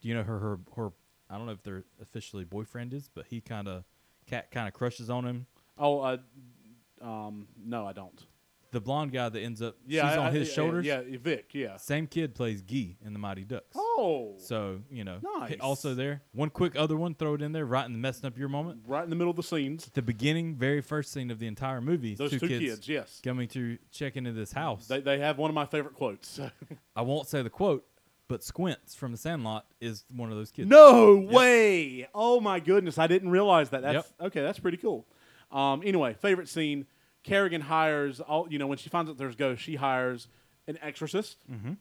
[0.00, 0.90] Do you know her her her?
[1.34, 3.84] I don't know if they're officially boyfriend is, but he kind of
[4.26, 5.46] Kat kind of crushes on him.
[5.76, 6.16] oh uh,
[7.02, 8.24] um no, I don't.
[8.70, 10.84] The blonde guy that ends up Yeah, she's I- on I- his yeah, shoulders.
[10.86, 11.50] Yeah, Vic.
[11.54, 11.76] Yeah.
[11.76, 13.76] Same kid plays Guy in the Mighty Ducks.
[13.76, 15.56] Oh, So you know, Nice.
[15.60, 16.22] also there.
[16.32, 18.82] One quick other one, throw it in there, right in the messing up your moment.
[18.86, 19.90] right in the middle of the scenes.
[19.94, 22.14] The beginning, very first scene of the entire movie.
[22.16, 23.20] Those two, kids, yes.
[23.22, 24.88] coming to check into this house.
[24.88, 26.40] They, they have one of my favorite quotes.
[26.96, 27.86] I won't say the quote,
[28.28, 30.68] but Squints from The Sandlot is one of those kids.
[30.68, 32.08] no way!
[32.14, 33.82] Oh my goodness, I didn't realize that.
[33.82, 34.26] That's Yep.
[34.28, 34.42] okay.
[34.42, 35.06] That's pretty cool.
[35.52, 36.86] Um, anyway, favorite scene:
[37.22, 38.46] Carrigan hires all.
[38.50, 40.28] You know, when she finds out there's ghosts, she hires
[40.66, 41.36] an exorcist.
[41.50, 41.72] Mm-hmm.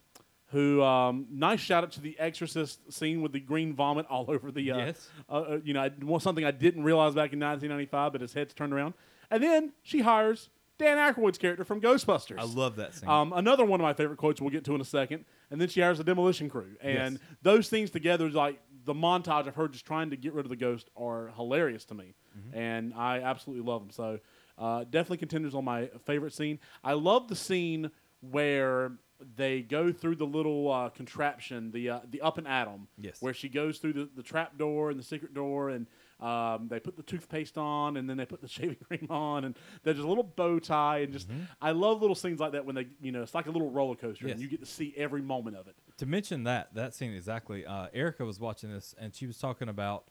[0.48, 0.84] Who?
[0.84, 4.72] Um, nice shout out to the Exorcist scene with the green vomit all over the.
[4.72, 5.10] Uh, Yes.
[5.28, 8.54] Uh, uh, you know, I, something I didn't realize back in 1995, but his head's
[8.54, 8.94] turned around.
[9.32, 12.38] And then she hires Dan Aykroyd's character from Ghostbusters.
[12.38, 13.10] I love that scene.
[13.10, 15.26] Um, another one of my favorite quotes we'll get to in a second.
[15.54, 16.76] And then she hires a demolition crew.
[16.82, 17.22] And Yes.
[17.44, 20.50] those things together, is like the montage of her just trying to get rid of
[20.50, 22.16] the ghost, are hilarious to me.
[22.36, 22.58] Mm-hmm.
[22.58, 23.92] And I absolutely love them.
[23.92, 24.20] So
[24.58, 26.58] uh, definitely contenders on my favorite scene.
[26.84, 28.94] I love the scene where
[29.36, 33.22] they go through the little uh, contraption, the uh, the up and atom, Yes.
[33.22, 35.86] where she goes through the, the trap door and the secret door, and
[36.24, 39.56] um, they put the toothpaste on, and then they put the shaving cream on, and
[39.84, 41.28] there's a little bow tie, and just
[41.62, 43.96] I love little scenes like that when they, you know, it's like a little roller
[43.96, 44.34] coaster, Yes.
[44.36, 45.76] and you get to see every moment of it.
[45.98, 49.70] to mention that that scene exactly uh, erica was watching this and she was talking
[49.70, 50.08] about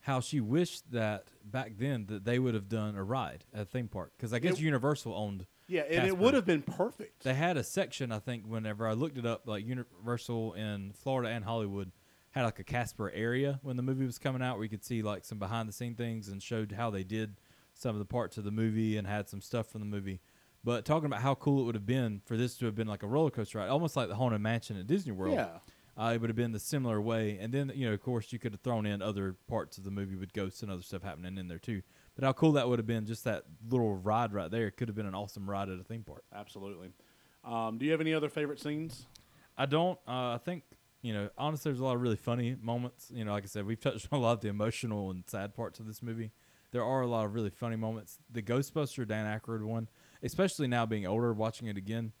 [0.00, 3.64] how she wished that back then that they would have done a ride at a
[3.64, 7.22] theme park because i guess It- universal owned Yeah, and it would have been perfect.
[7.24, 11.30] they had a section i think whenever i looked it up like universal in florida
[11.30, 11.92] and hollywood
[12.32, 15.02] had like a casper area when the movie was coming out where you could see
[15.02, 17.36] like some behind the scene things and showed how they did
[17.74, 20.20] some of the parts of the movie and had some stuff from the movie
[20.64, 23.02] but talking about how cool it would have been for this to have been like
[23.02, 25.58] a roller coaster ride almost like the haunted mansion at disney world Yeah.
[25.96, 27.36] uh, it would have been the similar way.
[27.40, 29.90] And then, you know, of course, you could have thrown in other parts of the
[29.90, 31.82] movie with ghosts and other stuff happening in there too.
[32.14, 33.04] But how cool that would have been!
[33.04, 34.66] Just that little ride right there.
[34.68, 36.24] It could have been an awesome ride at a theme park.
[36.34, 36.92] Absolutely.
[37.44, 39.04] Um, do you have any other favorite scenes?
[39.58, 39.98] I don't.
[40.08, 40.62] Uh, I think
[41.02, 43.10] you know, honestly, there's a lot of really funny moments.
[43.12, 45.54] You know, like I said, we've touched on a lot of the emotional and sad
[45.54, 46.30] parts of this movie.
[46.70, 48.18] There are a lot of really funny moments.
[48.30, 49.88] The Ghostbuster Dan Aykroyd one,
[50.22, 52.12] especially now being older, watching it again,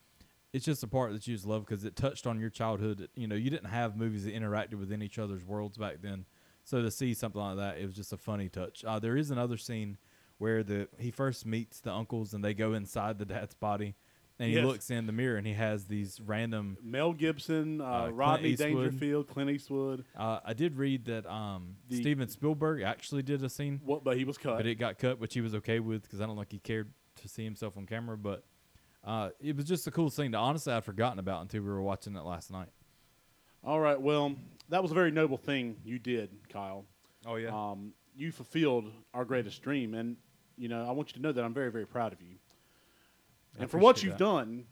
[0.52, 3.08] it's just a part that you just love because it touched on your childhood.
[3.14, 6.26] You know, you didn't have movies that interacted within each other's worlds back then.
[6.64, 8.84] So to see something like that, it was just a funny touch.
[8.84, 9.96] Uh, there is another scene
[10.38, 13.94] where the he first meets the uncles and they go inside the dad's body,
[14.38, 14.64] and he Yes.
[14.64, 18.68] looks in the mirror and he has these random Mel Gibson, uh, Clint Rodney Eastwood.
[18.90, 20.04] Dangerfield, Clint Eastwood.
[20.16, 24.04] Uh, I did read that um, The- Steven Spielberg actually did a scene, What?
[24.04, 24.56] But he was cut.
[24.56, 26.92] but it got cut, which he was okay with because I don't think he cared
[27.16, 28.16] to see himself on camera.
[28.16, 28.44] But
[29.04, 31.82] uh, it was just a cool scene that honestly I'd forgotten about until we were
[31.82, 32.68] watching it last night.
[33.64, 34.00] All right.
[34.00, 34.34] Well,
[34.70, 36.84] that was a very noble thing you did, Kyle.
[37.26, 40.16] Oh yeah, Um, you fulfilled our greatest dream, and
[40.56, 42.31] you know I want you to know that I'm very, very proud of you.
[43.58, 44.24] I And for what you've that.
[44.24, 44.64] done,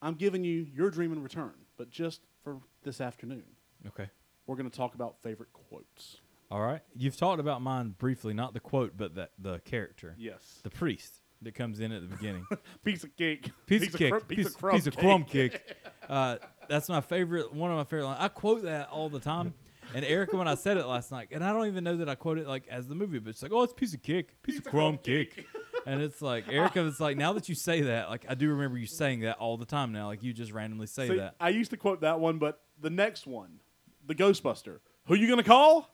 [0.00, 1.52] I'm giving you your dream in return.
[1.76, 3.44] But just for this afternoon,
[3.88, 4.08] okay.
[4.46, 6.18] we're going to talk about favorite quotes.
[6.50, 10.60] All right, you've talked about mine briefly, not the quote, but the the character, Yes.
[10.62, 12.46] the priest that comes in at the beginning.
[12.84, 13.50] piece of cake.
[13.66, 15.60] piece, of cake, cru- piece, of crumb piece of crumb cake.
[16.08, 16.36] Uh,
[16.68, 17.54] that's my favorite.
[17.54, 18.18] One of my favorite lines.
[18.20, 19.54] I quote that all the time.
[19.94, 22.16] And Erica, when I said it last night, and I don't even know that I
[22.16, 24.42] quote it like as the movie, but it's like, oh, it's a piece of cake,
[24.42, 25.46] piece, of crumb cake.
[25.86, 28.78] And it's like Erica was like, now that you say that, like I do remember
[28.78, 30.06] you saying that all the time now.
[30.06, 31.34] Like you just randomly say See, that.
[31.40, 33.60] I used to quote that one, but the next one,
[34.06, 34.78] the Ghostbuster.
[35.06, 35.88] Who you going to call?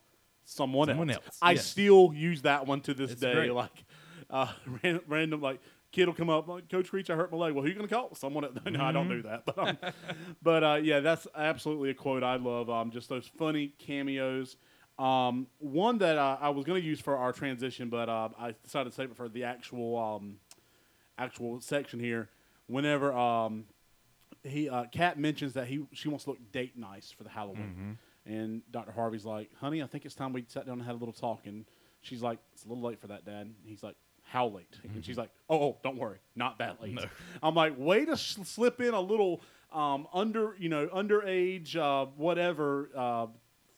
[0.45, 1.23] Someone, Someone else.
[1.25, 1.65] else, I yes.
[1.65, 3.33] still use that one to this It's day.
[3.33, 3.53] great.
[3.53, 3.83] Like
[4.29, 4.51] uh,
[4.83, 5.59] ran- random, like
[5.91, 7.53] kid will come up, like Coach Creech, I hurt my leg.
[7.53, 8.15] Well, who you going to call?
[8.15, 8.43] Someone.
[8.45, 8.53] Else.
[8.71, 9.27] No, I don't do Mm-hmm.
[9.27, 9.45] that.
[9.45, 9.77] But um,
[10.41, 12.69] but uh, yeah, that's absolutely a quote I love.
[12.69, 14.57] Um, just those funny cameos.
[14.99, 18.53] Um, one that uh, I was going to use for our transition, but uh, I
[18.63, 20.35] decided to save it for the actual um,
[21.17, 22.29] actual section here.
[22.67, 23.65] Whenever um,
[24.43, 27.97] he uh, Kat mentions that he she wants to look date nice for the Halloween,
[28.25, 28.91] and Dr.
[28.91, 31.45] Harvey's like, "Honey, I think it's time we sat down and had a little talk."
[31.45, 31.65] And
[32.01, 35.03] she's like, "It's a little late for that, Dad." And he's like, "How late?" And
[35.05, 36.99] she's like, "Oh, oh, don't worry, not that late."
[37.43, 42.05] I'm like, "Way to sh- slip in a little um, under, you know, underage, uh,
[42.17, 43.27] whatever, uh,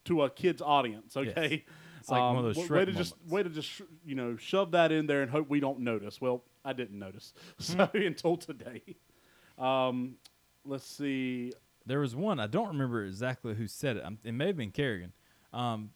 [0.05, 1.65] to a kid's audience." Okay.
[1.99, 3.31] It's like one of Um, those way to just moments.
[3.31, 6.19] way to just sh- you know shove that in there and hope we don't notice.
[6.19, 7.97] Well, I didn't notice, so Hmm.
[7.97, 8.81] until today.
[9.57, 10.15] Um,
[10.65, 11.53] let's see.
[11.85, 14.05] There was one I don't remember exactly who said it.
[14.05, 15.13] Um, It may have been Carrigan,
[15.53, 15.91] um,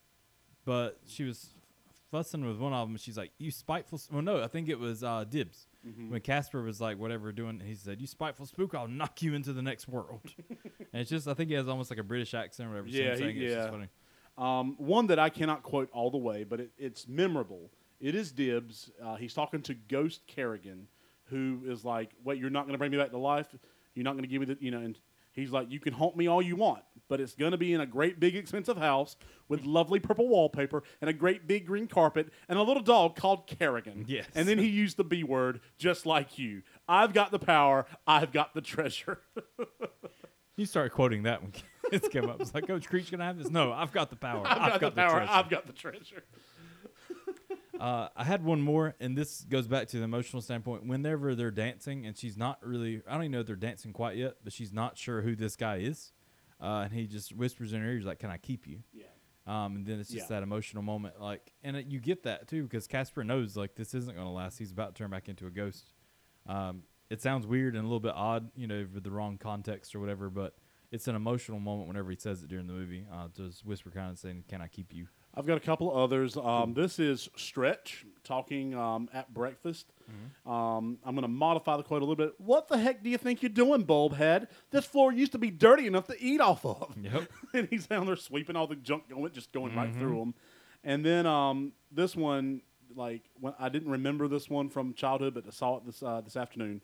[0.66, 1.50] but she was
[2.12, 2.98] fussing with one of them.
[2.98, 6.10] She's like, "You spiteful." s-" Well, no, I think it was uh, Dibs Mm-hmm.
[6.10, 8.74] when Casper was like, "Whatever doing," he said, "You spiteful spook!
[8.74, 11.90] I'll knock you into the next world." and it's just, I think he has almost
[11.92, 12.90] like a British accent or whatever.
[12.90, 13.70] so Yeah, he- it's yeah.
[13.70, 13.88] funny.
[14.38, 17.70] Um, one that I cannot quote all the way, but it, it's memorable.
[18.02, 18.92] It is Dibs.
[19.02, 20.88] Uh, he's talking to Ghost Carrigan,
[21.26, 23.56] who is like, "Wait, you're not going to bring me back to life?
[23.94, 24.98] You're not going to give me the, you know?" And
[25.36, 27.82] he's like, "You can haunt me all you want, but it's going to be in
[27.82, 29.16] a great big expensive house
[29.48, 33.48] with lovely purple wallpaper and a great big green carpet and a little dog called
[33.48, 34.26] Carrigan." Yes.
[34.34, 36.64] And then he used the B word, just like you.
[36.88, 37.86] I've got the power.
[38.08, 39.20] I've got the treasure.
[40.58, 41.52] You started quoting that when
[41.92, 42.40] it came up.
[42.40, 43.50] It's like, Coach Creech gonna have this?
[43.50, 44.44] No, I've got the power.
[44.46, 45.18] I've, got, the power.
[45.18, 46.24] treasure." I've got the treasure.
[47.86, 50.88] Uh, I had one more, and this goes back to the emotional standpoint.
[50.88, 54.18] Whenever they're dancing, and she's not really, I don't even know if they're dancing quite
[54.18, 56.12] yet, but she's not sure who this guy is.
[56.60, 58.80] Uh, and he just whispers in her ear, he's like, Can I keep you?
[58.92, 59.04] Yeah.
[59.46, 60.38] Um, and then it's just Yeah.
[60.38, 61.22] that emotional moment.
[61.22, 64.34] Like, and it, you get that too, because Casper knows, like, this isn't going to
[64.34, 64.58] last.
[64.58, 65.94] He's about to turn back into a ghost.
[66.48, 69.94] Um, it sounds weird and a little bit odd, you know, with the wrong context
[69.94, 70.56] or whatever, but
[70.92, 73.06] it's an emotional moment whenever he says it during the movie.
[73.14, 75.08] Uh, just whisper kind of saying, Can I keep you?
[75.38, 76.38] I've got a couple others.
[76.38, 79.92] Um, this is Stretch talking um, at breakfast.
[80.50, 82.36] Um, I'm going to modify the quote a little bit.
[82.38, 84.48] What the heck do you think you're doing, bulbhead?
[84.72, 86.96] This floor used to be dirty enough to eat off of.
[87.02, 87.30] Yep.
[87.54, 90.34] and he's down there sweeping all the junk going, just going right through them.
[90.84, 92.62] And then um, this one,
[92.96, 96.22] like when I didn't remember this one from childhood, but I saw it this uh,
[96.22, 96.82] this afternoon.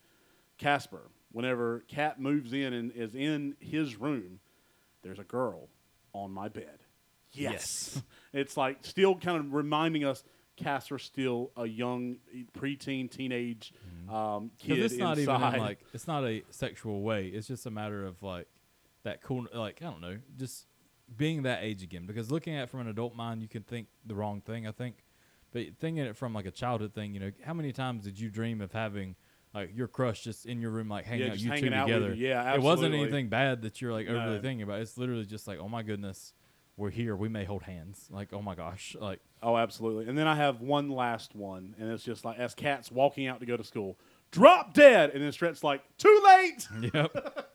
[0.57, 1.09] Casper.
[1.31, 4.39] Whenever Kat moves in and is in his room,
[5.01, 5.69] there's a girl
[6.13, 6.79] on my bed.
[7.33, 8.01] Yes.
[8.33, 10.23] it's like still kind of reminding us
[10.57, 12.17] Casper's still a young
[12.57, 13.73] preteen, teenage
[14.09, 15.53] um, kid it's not even inside.
[15.55, 17.27] in, like it's not a sexual way.
[17.27, 18.47] It's just a matter of like
[19.03, 20.67] that cool, like I don't know, just
[21.15, 22.05] being that age again.
[22.05, 24.67] Because looking at it from an adult mind, you can think the wrong thing.
[24.67, 25.05] I think,
[25.51, 28.29] but thinking it from like a childhood thing, you know, how many times did you
[28.29, 29.15] dream of having
[29.53, 31.73] like your crush just in your room, like hanging Yeah, out, just you two hanging
[31.73, 32.13] out together?
[32.13, 32.27] you.
[32.27, 34.41] Yeah, it wasn't anything bad that you're like overly No.
[34.41, 34.81] thinking about.
[34.81, 36.33] It's literally just like, oh my goodness,
[36.77, 37.15] we're here.
[37.15, 38.07] We may hold hands.
[38.09, 40.07] Like, oh my gosh, like Oh, absolutely.
[40.07, 43.39] And then I have one last one, and it's just like as Kat's walking out
[43.39, 43.97] to go to school,
[44.31, 46.67] drop dead, and then Stretch's like, too late.
[46.93, 47.47] Yep.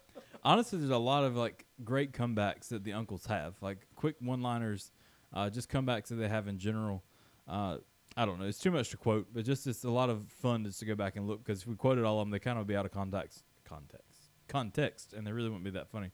[0.45, 4.93] Honestly, there's a lot of like great comebacks that the uncles have, like quick one-liners,
[5.33, 7.03] uh, just comebacks that they have in general.
[7.49, 7.79] Uh,
[8.17, 8.47] I don't know.
[8.47, 10.95] It's too much to quote, but just it's a lot of fun just to go
[10.95, 12.77] back and look because if we quoted all of them, they kind of would be
[12.77, 16.11] out of context, context, context, and they really wouldn't be that funny.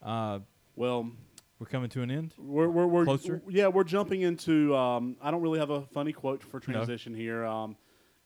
[0.00, 0.38] Uh,
[0.76, 1.10] Well,
[1.58, 2.34] we're coming to an end.
[2.38, 3.42] we're we're, we're Closer?
[3.48, 4.74] Yeah, we're jumping into.
[4.76, 7.44] Um, I don't really have a funny quote for transition here.
[7.44, 7.76] Um,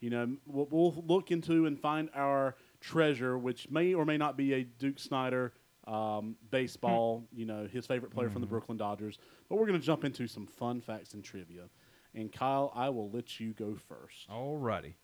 [0.00, 4.36] you know, we'll, we'll look into and find our treasure, which may or may not
[4.36, 5.52] be a Duke Snider
[5.86, 7.24] um, baseball.
[7.32, 9.18] You know, his favorite player from the Brooklyn Dodgers.
[9.48, 11.68] But we're going to jump into some fun facts and trivia.
[12.14, 14.28] And Kyle, I will let you go first.
[14.28, 14.94] Alrighty.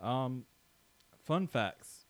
[0.00, 0.44] Um,
[1.24, 2.06] fun facts.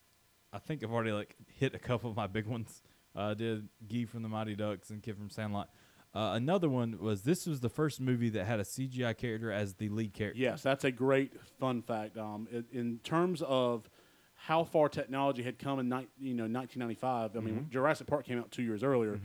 [0.52, 2.82] I think I've already like hit a couple of my big ones.
[3.14, 5.68] Uh, did Guy from the Mighty Ducks and Kid from Sandlot.
[6.14, 9.74] Uh, another one was this was the first movie that had a CGI character as
[9.74, 10.38] the lead character.
[10.40, 12.16] Yes, that's a great fun fact.
[12.18, 13.88] Um, in, in terms of
[14.34, 17.36] how far technology had come in ni- you know 1995.
[17.36, 17.70] I mean, Mm-hmm.
[17.70, 19.20] Jurassic Park came out two years earlier,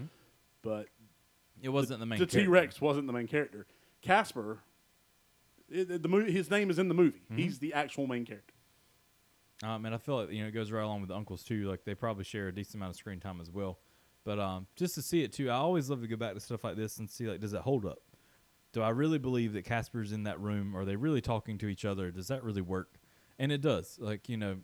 [0.62, 0.88] but
[1.62, 2.19] It wasn't the main.
[2.19, 2.26] the.
[2.26, 3.67] T Rex wasn't the main character.
[4.02, 4.60] Casper,
[5.69, 7.19] it, it- the movie, his name is in the movie.
[7.26, 7.38] Mm-hmm.
[7.38, 8.54] He's the actual main character.
[9.63, 11.67] Um, and I feel like you know it goes right along with the uncles too.
[11.67, 13.80] Like they probably share a decent amount of screen time as well.
[14.24, 16.63] But um, just to see it too, I always love to go back to stuff
[16.63, 18.00] like this and see like, does it hold up?
[18.74, 20.76] Do I really believe that Casper's in that room?
[20.76, 22.12] Are they really talking to each other?
[22.12, 23.00] Does that really work?
[23.39, 23.98] And it does.
[24.00, 24.58] Like you know,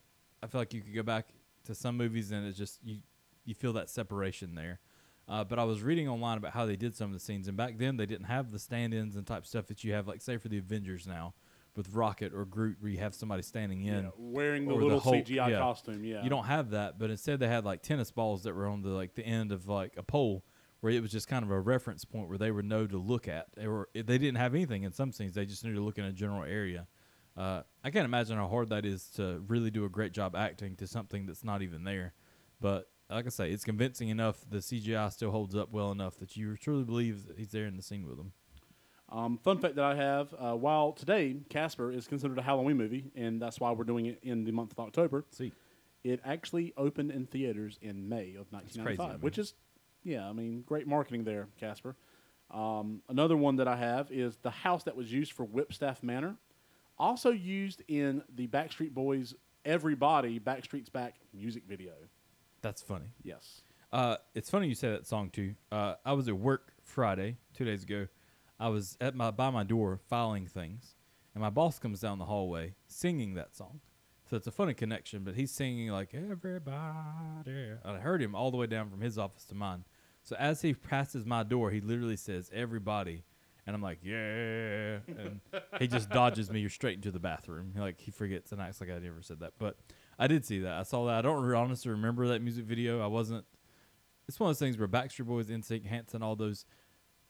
[0.43, 1.29] I feel like you could go back
[1.65, 2.99] to some movies and it's just you
[3.45, 4.79] you feel that separation there.
[5.27, 7.55] Uh, but I was reading online about how they did some of the scenes, and
[7.55, 10.35] back then they didn't have the stand-ins and type stuff that you have, like say
[10.35, 11.33] for the Avengers now
[11.75, 15.15] with Rocket or Groot, where you have somebody standing in Yeah, wearing the little Hulk,
[15.25, 15.59] CGI yeah.
[15.59, 16.03] costume.
[16.03, 18.81] Yeah, You don't have that, but instead they had like tennis balls that were on
[18.81, 20.43] the like the end of like a pole
[20.81, 23.27] where it was just kind of a reference point where they would know to look
[23.27, 23.47] at.
[23.55, 25.33] They were they didn't have anything in some scenes.
[25.33, 26.87] They just knew to look in a general area.
[27.35, 30.75] Uh, I can't imagine how hard that is to really do a great job acting
[30.75, 32.13] to something that's not even there.
[32.61, 34.45] But like I say, it's convincing enough.
[34.47, 37.75] The CGI still holds up well enough that you truly believe that he's there in
[37.75, 38.33] the scene with them.
[39.13, 43.11] Um, fun fact that I have: uh, while today Casper is considered a Halloween movie,
[43.15, 45.23] and that's why we're doing it in the month of October.
[45.31, 45.51] See,
[46.03, 49.21] It actually opened in theaters in May of 1995, crazy, I mean.
[49.21, 49.53] which is,
[50.03, 51.95] yeah, I mean, great marketing there, Casper.
[52.51, 56.35] Um, another one that I have is the house that was used for Whipstaff Manor,
[56.97, 61.93] also used in the Backstreet Boys "Everybody Backstreet's Back" music video.
[62.63, 63.05] that's funny.
[63.23, 65.53] Yes, Uh, it's funny you say that song too.
[65.71, 68.07] Uh, I was at work Friday, two days ago.
[68.63, 70.95] I was at my by my door filing things,
[71.35, 73.81] and my boss comes down the hallway singing that song.
[74.29, 75.25] So it's a funny connection.
[75.25, 77.71] But he's singing like everybody.
[77.83, 79.83] And I heard him all the way down from his office to mine.
[80.23, 83.25] So as he passes my door, he literally says everybody,
[83.67, 85.41] and I'm like yeah, and
[85.79, 87.73] he just dodges me You're straight into the bathroom.
[87.75, 89.55] Like he forgets and acts like I never said that.
[89.59, 89.75] But
[90.17, 90.71] I did see that.
[90.71, 91.15] I saw that.
[91.15, 93.01] I don't honestly remember that music video.
[93.01, 93.43] I wasn't
[94.27, 96.65] it's one of those things where Backstreet Boys, NSYNC, Hanson, all those.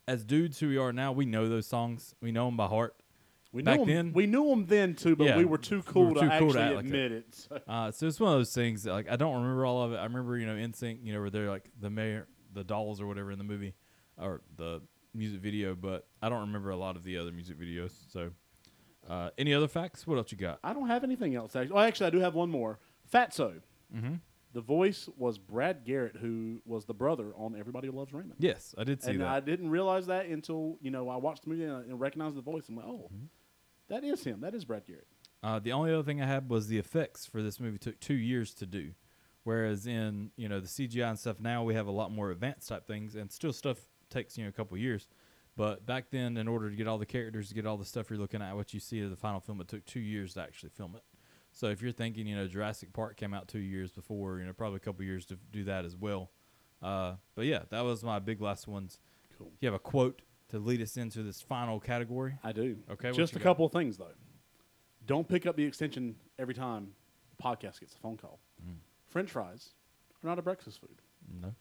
[0.06, 2.14] As dudes who we are now, we know those songs.
[2.20, 2.94] We know them by heart.
[3.52, 5.82] we Back knew 'em- then- we knew them then too, but Yeah, we were too
[5.84, 7.34] cool were to too actually cool to act like admit it.
[7.34, 9.92] So- Uh, so it's one of those things that like I don't remember all of
[9.92, 9.96] it.
[9.96, 13.06] I remember you know NSYNC, you know, where they're like the mayor, the dolls or
[13.06, 13.74] whatever in the movie
[14.18, 14.82] or the
[15.14, 17.92] music video, but I don't remember a lot of the other music videos.
[18.10, 18.30] So,
[19.08, 20.04] uh, any other facts?
[20.06, 20.58] What else you got?
[20.64, 21.54] I don't have anything else.
[21.54, 22.80] Actually, well, actually, I do have one more.
[23.12, 23.60] Fatso.
[23.94, 24.14] Mm-hmm.
[24.54, 28.36] The voice was Brad Garrett, who was the brother on Everybody Loves Raymond.
[28.38, 29.28] Yes, I did see and that.
[29.28, 32.40] I didn't realize that until you know I watched the movie and, and recognized the
[32.42, 32.68] voice.
[32.68, 33.24] I'm like, oh, Mm-hmm.
[33.88, 34.40] that is him.
[34.40, 35.06] That is Brad Garrett.
[35.42, 38.14] Uh, the only other thing I had was the effects for this movie took two
[38.14, 38.92] years to do,
[39.42, 42.68] whereas in you know the CGI and stuff now we have a lot more advanced
[42.68, 43.78] type things, and still stuff
[44.08, 45.08] takes you know a couple years.
[45.56, 48.08] But back then, in order to get all the characters, to get all the stuff
[48.10, 50.42] you're looking at, what you see of the final film, it took two years to
[50.42, 51.02] actually film it.
[51.54, 54.52] So if you're thinking, you know, Jurassic Park came out two years before, you know,
[54.52, 56.32] probably a couple years to do that as well.
[56.82, 58.98] Uh, but yeah, that was my big last ones.
[59.38, 59.52] Cool.
[59.60, 62.34] You have a quote to lead us into this final category.
[62.42, 62.76] I do.
[62.90, 63.44] Okay, Just a got?
[63.44, 64.12] couple of things though.
[65.06, 66.88] Don't pick up the extension every time
[67.30, 68.40] the podcast gets a phone call.
[68.60, 68.76] Mm.
[69.06, 69.70] French fries
[70.22, 71.02] are not a breakfast food.
[71.40, 71.54] No.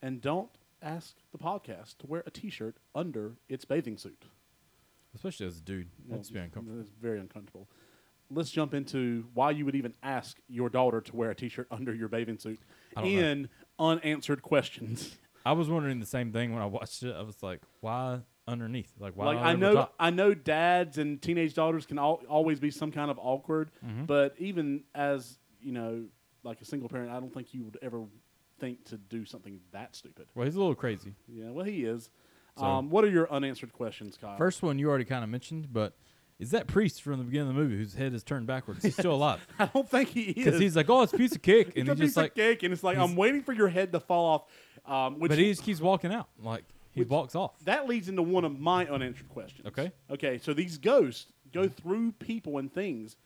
[0.00, 4.26] And don't ask the podcast to wear a T-shirt under its bathing suit.
[5.14, 5.88] Especially as a dude.
[6.08, 6.80] That's be uncomfortable.
[6.80, 7.68] It's very uncomfortable.
[8.30, 11.94] Let's jump into why you would even ask your daughter to wear a T-shirt under
[11.94, 12.58] your bathing suit
[12.96, 13.04] know.
[13.04, 15.16] in unanswered questions.
[15.46, 17.14] I was wondering the same thing when I watched it.
[17.16, 18.92] I was like, why underneath?
[18.98, 19.94] Like, why like I know, top?
[19.98, 24.04] I know, dads and teenage daughters can al- always be some kind of awkward, Mm-hmm.
[24.04, 26.04] but even as you know,
[26.42, 28.02] like a single parent, I don't think you would ever
[28.58, 30.26] think to do something that stupid.
[30.34, 31.14] Well, he's a little crazy.
[31.26, 32.10] Yeah, well, he is.
[32.58, 34.36] So- um, what are your unanswered questions, Kyle?
[34.36, 35.94] First one you already kind of mentioned, but
[36.40, 38.82] is that priest from the beginning of the movie whose head is turned backwards?
[38.82, 40.34] He's still alive I don't think he is.
[40.44, 42.16] because he's like, oh, it's a piece of cake, It's and a he piece just
[42.16, 44.42] like, of cake, and it's like I'm waiting for your head to fall off.
[44.86, 47.52] Um, which but he just keeps walking out, like he walks off.
[47.66, 49.66] that leads into one of my unanswered questions.
[49.68, 49.92] Okay.
[50.10, 50.38] Okay.
[50.38, 53.16] So these ghosts go through people and things,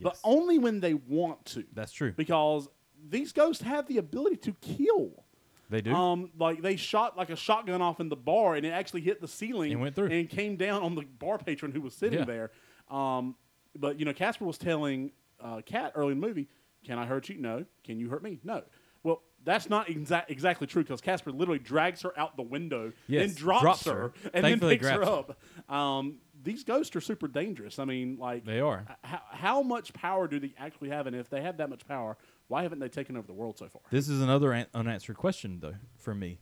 [0.00, 1.64] but only when they want to.
[1.72, 2.12] That's true.
[2.12, 2.68] because
[3.08, 5.24] these ghosts have the ability to kill.
[5.68, 5.92] They do.
[5.94, 9.20] Um, like they shot like a shotgun off in the bar, and it actually hit
[9.20, 10.10] the ceiling And went through.
[10.10, 12.24] and came down on the bar patron who was sitting Yeah.
[12.24, 12.50] there.
[12.88, 13.34] Um,
[13.74, 15.10] but you know, Casper was telling
[15.40, 16.48] uh, Kat early in the movie,
[16.84, 17.36] "Can I hurt you?
[17.38, 17.64] No.
[17.84, 18.38] Can you hurt me?
[18.44, 18.62] No."
[19.02, 23.26] Well, that's not exa- exactly true because Casper literally drags her out the window, Yes,
[23.28, 24.12] then drops, drops her, her.
[24.34, 25.38] and Thankfully then picks her up.
[25.72, 27.78] Um, these ghosts are super dangerous.
[27.78, 28.84] I mean, like They are.
[29.04, 31.06] How, how much power do they actually have?
[31.06, 32.16] And if they have that much power,
[32.48, 33.82] why haven't they taken over the world so far?
[33.90, 36.38] This is another an- unanswered question, though, for me.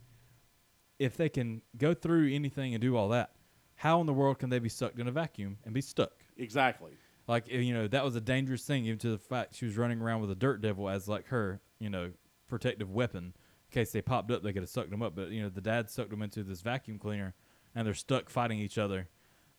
[0.99, 3.33] If they can go through anything and do all that,
[3.77, 6.13] how in the world can they be sucked in a vacuum and be stuck?
[6.37, 6.93] Exactly.
[7.27, 9.77] Like eh, you know, that was a dangerous thing, even to the fact she was
[9.77, 12.13] running around with a dirt devil as like her, you know,
[12.49, 13.35] protective weapon
[13.69, 14.43] in case they popped up.
[14.43, 16.61] They could have sucked them up, but you know, the dad sucked them into this
[16.61, 17.35] vacuum cleaner,
[17.75, 19.09] and they're stuck fighting each other.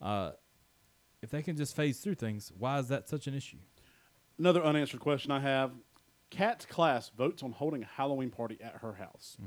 [0.02, 0.32] Uh,
[1.22, 3.58] if they can just phase through things, why is that such an issue?
[4.38, 5.72] Another unanswered question I have:
[6.36, 9.38] Kat's class votes on holding a Halloween party at her house.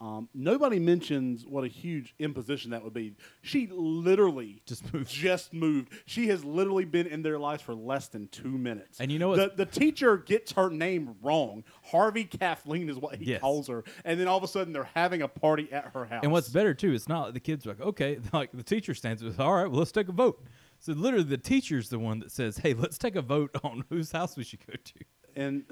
[0.00, 3.12] Um, nobody mentions what a huge imposition that would be.
[3.42, 5.10] She literally Just moved.
[5.10, 5.92] Just moved.
[6.06, 8.98] She has literally been in their lives for less than two minutes.
[8.98, 11.64] And you know the the teacher gets her name wrong.
[11.84, 13.42] Harvey Kathleen is what he Yes.
[13.42, 16.22] calls her, and then all of a sudden they're having a party at her house.
[16.22, 18.94] And what's better too, it's not like the kids are like, okay, like the teacher
[18.94, 20.42] stands with, all right, well, let's take a vote.
[20.78, 24.12] So literally, the teacher's the one that says, hey, let's take a vote on whose
[24.12, 24.94] house we should go to.
[25.36, 25.64] and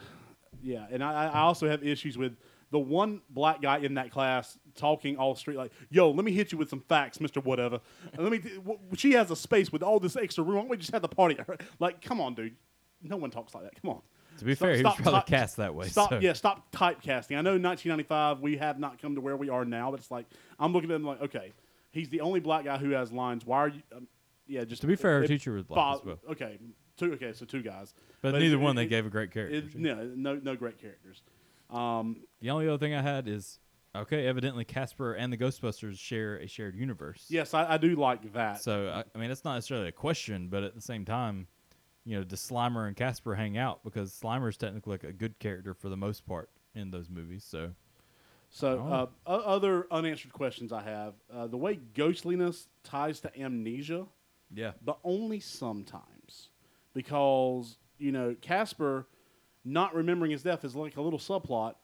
[0.63, 2.37] yeah, and I, I also have issues with
[2.71, 6.53] the one black guy in that class talking all street like, "Yo, let me hit
[6.53, 7.81] you with some facts, Mister Whatever."
[8.19, 8.39] Let me.
[8.39, 10.57] w- she has a space with all this extra room.
[10.57, 11.37] Why don't we just have the party?
[11.79, 12.55] Like, come on, dude.
[13.03, 13.81] No one talks like that.
[13.81, 14.01] Come on.
[14.39, 15.89] To be Stop- fair, he was stop probably cast that way.
[15.89, 16.11] Stop.
[16.11, 17.37] so- Yeah, stop typecasting.
[17.39, 20.27] I know 1995 we have not come to where we are now, but it's like
[20.61, 21.53] I'm looking at him like, okay,
[21.91, 23.45] he's the only black guy who has lines.
[23.47, 23.83] Why are you?
[23.97, 24.07] Um,
[24.47, 26.19] yeah, just To be fair, it- teacher was black as well.
[26.33, 26.59] Okay,
[26.99, 27.13] two.
[27.15, 27.95] Okay, so two guys.
[28.21, 29.57] But, it- neither it- one they it- gave a great character.
[29.57, 31.23] it- no, no, no great characters.
[31.71, 33.59] Um, The only other thing I had is,
[33.95, 37.27] okay, evidently Casper and the Ghostbusters share a shared universe.
[37.31, 38.61] yes, I, I do like that.
[38.63, 41.47] So I, I mean, it's not necessarily a question, but at the same time,
[42.05, 45.39] you know, does Slimer and Casper hang out because Slimer is technically like a good
[45.39, 47.45] character for the most part in those movies.
[47.45, 47.75] So
[48.51, 54.07] So, uh, other unanswered questions I have: uh, the way ghostliness ties to amnesia,
[54.55, 56.18] yeah, but only sometimes,
[56.99, 59.07] because you know Casper
[59.65, 61.75] not remembering his death is like a little subplot,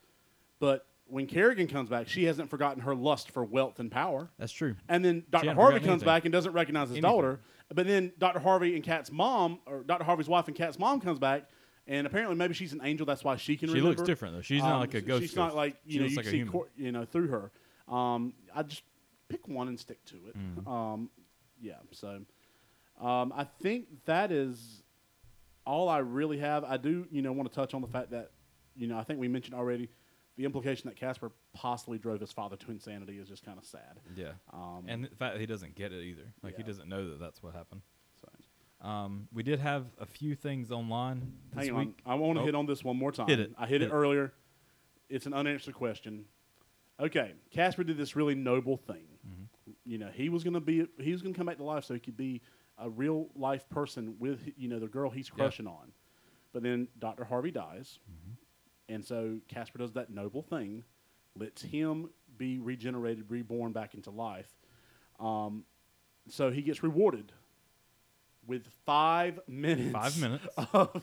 [0.59, 4.31] but when Carrigan comes back, she hasn't forgotten her lust for wealth and power.
[4.39, 4.75] that's true.
[4.89, 5.55] And then Dr.
[5.55, 6.07] Harvey comes anything.
[6.07, 7.11] back and doesn't recognize his Anything.
[7.11, 7.41] daughter.
[7.73, 8.41] But then Dr.
[8.41, 10.03] Harvey and Kat's mom, or Dr.
[10.05, 11.45] Harvey's wife and Kat's mom, comes back,
[11.87, 13.07] and apparently maybe she's an angel.
[13.07, 13.69] That's why she can.
[13.69, 13.77] Remember.
[13.77, 13.99] She remember.
[14.01, 14.43] looks different, though.
[14.43, 15.57] She's not like a ghost She's not ghost.
[15.57, 17.53] like She you know you like see cor- you know through her.
[17.95, 18.83] Um, I just
[19.29, 20.37] pick one and stick to it.
[20.39, 20.69] Mm-hmm.
[20.69, 21.11] Um,
[21.61, 21.75] yeah.
[21.93, 22.21] So
[23.01, 24.83] um, I think that is
[25.67, 26.65] all I really have.
[26.65, 28.31] I do you know want to touch on the fact that
[28.77, 29.89] you know I think we mentioned already
[30.37, 34.01] the implication that Casper possibly drove his father to insanity is just kind of sad.
[34.17, 37.11] Yeah, Um, and the fact that he doesn't get it either, like he doesn't know
[37.11, 37.83] that that's what happened.
[38.21, 38.89] So.
[38.89, 41.87] Um, we did have a few things online this Hang on.
[41.87, 41.99] week.
[42.05, 42.45] I want to Oh.
[42.47, 43.29] hit on this one more time.
[43.29, 43.53] Hit it.
[43.57, 43.93] I hit, Hit it it.
[43.95, 44.33] earlier.
[45.09, 46.25] It's an unanswered question.
[46.99, 49.07] Okay, Casper did this really noble thing.
[49.27, 49.71] Mm-hmm.
[49.85, 51.85] You know, he was going to be he was going to come back to life
[51.85, 52.43] so he could be
[52.79, 55.93] a real life person with you know the girl he's crushing on.
[56.53, 57.25] But then Dr.
[57.25, 57.99] Harvey dies.
[58.11, 58.95] Mm-hmm.
[58.95, 60.85] And so Casper does that noble thing,
[61.35, 64.49] lets him be regenerated, reborn back into life.
[65.19, 65.65] Um,
[66.29, 67.33] so he gets rewarded
[68.47, 69.93] with five minutes.
[69.93, 70.47] Five minutes.
[70.73, 71.03] Of,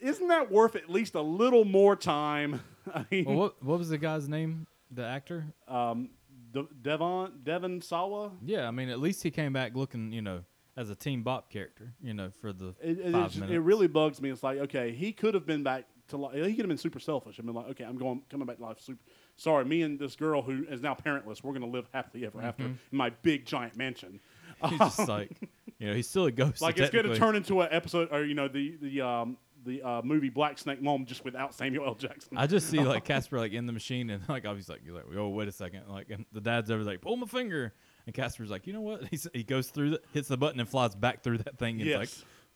[0.00, 2.60] isn't that worth at least a little more time?
[2.94, 4.66] I mean, Well, what what was the guy's name?
[4.90, 5.46] The actor?
[5.66, 6.10] um,
[6.54, 8.32] De- Devon Devon Sawa.
[8.42, 10.44] Yeah, I mean, at least he came back looking, you know,
[10.76, 13.52] as a Team Bop character, you know, for the It, it, five it's- minutes.
[13.52, 14.30] it really bugs me.
[14.30, 16.34] It's like, okay, he could have been back to life.
[16.34, 18.62] He could have been super selfish and been like, okay, I'm going coming back to
[18.62, 18.80] life.
[18.80, 19.00] Super.
[19.36, 22.40] Sorry, me and this girl who is now parentless, we're going to live happily ever
[22.40, 24.20] after in my big giant mansion.
[24.68, 25.30] He's just like,
[25.78, 26.60] you know, he's still a ghost.
[26.62, 29.82] like it's going to turn into an episode, or you know, the the um the
[29.82, 31.94] uh, movie Black Snake Moan just without Samuel L.
[31.94, 32.36] Jackson.
[32.36, 35.04] I just see like Casper like in the machine and like obviously like you're like
[35.16, 37.72] oh wait a second like and the dad's over like pull my finger
[38.06, 40.68] and Casper's like you know what He's, he goes through the, hits the button and
[40.68, 41.98] flies back through that thing and yes.
[41.98, 42.08] like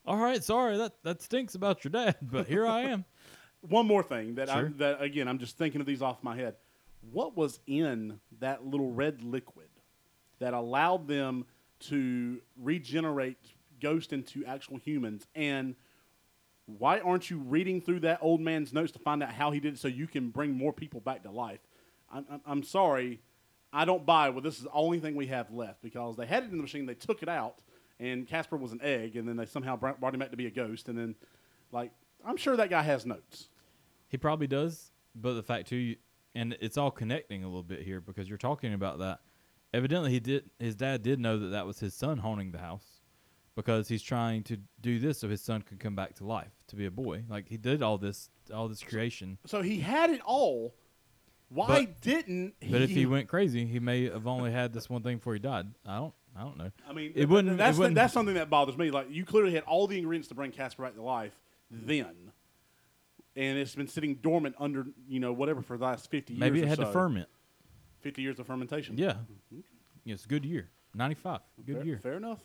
[0.07, 3.05] all right sorry that that stinks about your dad but here I am
[3.61, 6.55] One more thing that I that again I'm just thinking of these off my head.
[7.11, 9.69] What was in that little red liquid
[10.39, 11.45] that allowed them
[11.81, 13.39] to regenerate
[13.81, 15.75] ghost into actual humans and
[16.77, 19.75] why aren't you reading through that old man's notes to find out how he did
[19.75, 21.61] it so you can bring more people back to life?
[22.13, 23.21] I'm, I'm, sorry,
[23.73, 24.31] I don't buy.
[24.31, 26.63] Well, this is the only thing we have left because they had it in the
[26.63, 27.61] machine, they took it out,
[27.99, 30.47] and Casper was an egg, and then they somehow brought brought him back to be
[30.47, 31.15] a ghost, and then,
[31.73, 31.91] like,
[32.25, 33.49] I'm sure that guy has notes.
[34.09, 35.97] he probably does but the fact too
[36.35, 39.21] and it's all connecting a little bit here because you're talking about that
[39.73, 42.98] evidently he did his dad did know that that was his son haunting the house
[43.59, 46.77] because he's trying to do this so his son could come back to life to
[46.77, 50.21] be a boy like he did all this all this creation So he had it
[50.25, 50.77] all.
[51.49, 52.71] Why didn't he?
[52.71, 55.41] But if he went crazy, he may have only had this one thing before he
[55.41, 55.67] died.
[55.85, 56.15] I don't.
[56.37, 56.71] I don't know.
[56.89, 57.57] I mean, it wouldn't.
[57.57, 58.91] That's it wouldn't that's something that bothers me.
[58.91, 61.33] Like you clearly had all the ingredients to bring Casper back to life
[61.71, 62.33] then,
[63.35, 66.41] and it's been sitting dormant under you know whatever for the last fifty years.
[66.41, 66.85] maybe it or had so.
[66.85, 67.29] to ferment.
[68.03, 68.97] Fifty years of fermentation.
[68.97, 69.15] Yeah.
[70.05, 70.15] yeah.
[70.15, 70.69] It's a good year.
[70.95, 71.41] Ninety-five.
[71.67, 71.99] Good fair, year.
[72.01, 72.41] Fair enough.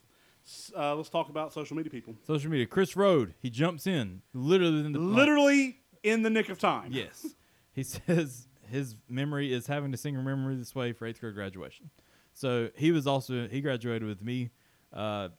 [0.76, 2.16] Uh, let's talk about social media people.
[2.26, 2.66] Social media.
[2.66, 3.34] Chris Roden.
[3.41, 6.91] He jumps in literally in the Literally in the nick of time.
[6.91, 7.28] Yes.
[7.72, 11.36] He says his memory is having to sing "Remember Me This Way" for eighth grade
[11.36, 11.89] graduation.
[12.34, 14.52] So he was also he graduated with me.
[14.91, 15.30] Uh,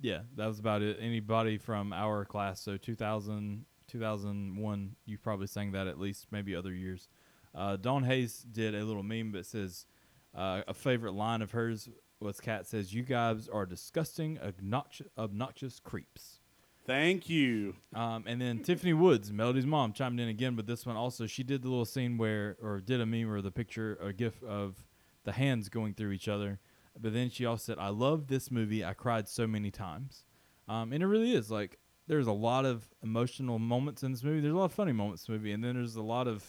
[0.00, 0.98] yeah, that was about it.
[1.00, 6.72] Anybody from our class, so 2000, 2001, you probably sang that at least, maybe other
[6.72, 7.08] years.
[7.54, 9.86] Uh, Dawn Hayes did a little meme that says
[10.34, 11.88] uh, a favorite line of hers
[12.22, 16.40] was Kat says, "You guys are disgusting, obnoxious, obnoxious creeps."
[16.84, 17.76] Thank you.
[17.94, 21.44] Um, and then Tiffany Woods, Melody's mom, chimed in again, but this one also she
[21.44, 24.86] did the little scene where, or did a meme or the picture, a gif of
[25.24, 26.58] the hands going through each other.
[27.00, 28.84] But then she also said, "I love this movie.
[28.84, 30.24] I cried so many times."
[30.68, 34.40] Um, and it really is like there's a lot of emotional moments in this movie.
[34.40, 36.44] There's a lot of funny moments in this movie, and then there's a lot of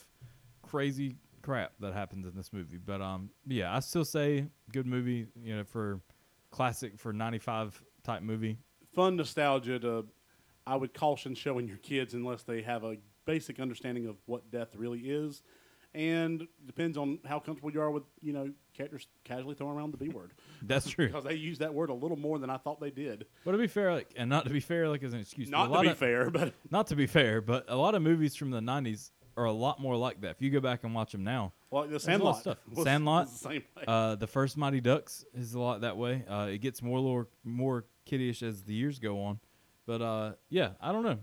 [0.61, 2.77] crazy crap that happens in this movie.
[2.83, 5.27] But um, yeah, I still say good movie.
[5.43, 5.99] You know, for
[6.49, 8.57] classic for '95 type movie.
[8.95, 10.05] Fun nostalgia to.
[10.65, 14.75] I would caution showing your kids unless they have a basic understanding of what death
[14.77, 15.43] really is,
[15.93, 19.97] and depends on how comfortable you are with you know characters casually throwing around the
[19.97, 20.31] B word.
[20.61, 21.07] That's true.
[21.07, 23.25] because they use that word a little more than I thought they did.
[23.43, 25.73] But to be fair, like, and not to be fair, like as an excuse, Not
[25.73, 28.51] to be of, fair, but Not to be fair, but a lot of movies from
[28.51, 30.31] the '90s are a lot more like that.
[30.31, 32.57] If you go back and watch them now, well, the a lot of Sandlot stuff.
[32.71, 36.23] was- Sandlot, was the uh, the first Mighty Ducks is a lot that way.
[36.29, 39.39] Uh, it gets more more, more kiddyish as the years go on,
[39.85, 41.19] but uh, yeah, I don't know.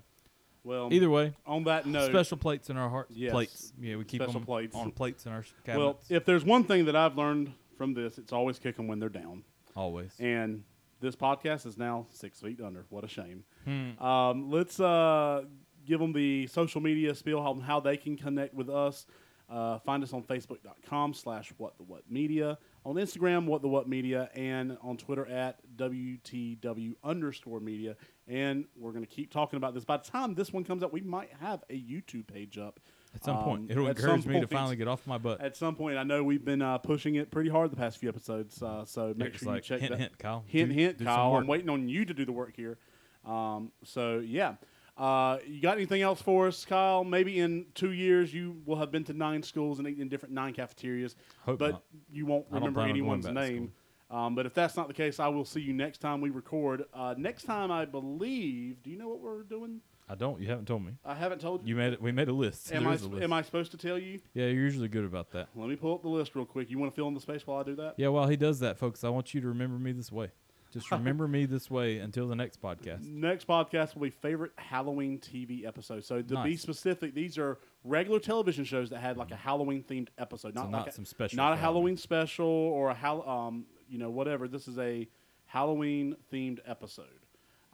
[0.64, 3.14] well, Either way, on that note, special plates in our hearts.
[3.16, 3.32] Yes.
[3.32, 4.76] Plates, yeah, we keep Special them plates.
[4.76, 8.18] on plates in our s- well, if there's one thing that I've learned from this,
[8.18, 9.44] it's always kick them when they're down.
[9.76, 10.12] always.
[10.18, 10.64] And
[11.00, 12.84] this podcast is now six feet under.
[12.90, 13.44] What a shame.
[13.64, 14.02] Hmm.
[14.04, 15.44] Um, let's uh,
[15.86, 19.06] give them the social media spiel on how they can connect with us.
[19.48, 23.88] Uh, find us on facebook.com slash what the what media, on Instagram, what the what
[23.88, 27.96] media, and on Twitter at WTW underscore media.
[28.28, 29.84] And we're going to keep talking about this.
[29.84, 32.78] By the time this one comes out, we might have a YouTube page up.
[33.12, 35.40] At some point, Um, it'll encourage me to finally get off my butt.
[35.40, 38.08] At some point, I know we've been uh, pushing it pretty hard the past few
[38.08, 38.62] episodes.
[38.62, 39.98] Uh, so make It's sure you like, check hint, that.
[39.98, 40.44] hint, Kyle.
[40.46, 41.34] Hint, Do- hint, do Kyle.
[41.34, 42.78] I'm waiting on you to do the work here.
[43.26, 44.54] Um, so yeah,
[45.00, 47.04] uh, you got anything else for us, Kyle?
[47.04, 50.34] Maybe in two years you will have been to nine schools and eaten in different
[50.34, 51.82] nine cafeterias, Hope but not.
[52.12, 53.72] you won't I don't remember plan on going anyone's back to name.
[54.10, 56.84] Um, but if that's not the case, I will see you next time we record.
[56.92, 58.82] Uh, next time, I believe.
[58.82, 59.80] Do you know what we're doing?
[60.08, 60.40] I don't.
[60.40, 60.94] You haven't told me.
[61.04, 61.68] I haven't told you.
[61.68, 62.02] You made it.
[62.02, 62.72] We made a list.
[62.72, 63.22] Am There I, is a list.
[63.22, 64.18] am I supposed to tell you?
[64.34, 65.48] Yeah, you're usually good about that.
[65.54, 66.68] Let me pull up the list real quick.
[66.70, 67.94] You want to fill in the space while I do that?
[67.96, 70.32] Yeah, while he does that, folks, I want you to remember me this way.
[70.72, 73.02] Just remember me this way until the next podcast.
[73.04, 76.04] Next podcast will be favorite Halloween TV episode.
[76.04, 80.08] So to be specific, these are regular television shows that had like a Halloween themed
[80.18, 83.28] episode, not So like not a, some special not a Halloween special or a Hall.
[83.28, 84.46] Um, you know, whatever.
[84.46, 85.08] This is a
[85.46, 87.06] Halloween themed episode.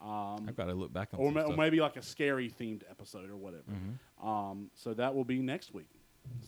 [0.00, 2.82] Um, I've got to look back on or, ma- or maybe like a scary themed
[2.90, 3.64] episode or whatever.
[4.22, 5.90] Um, so that will be next week.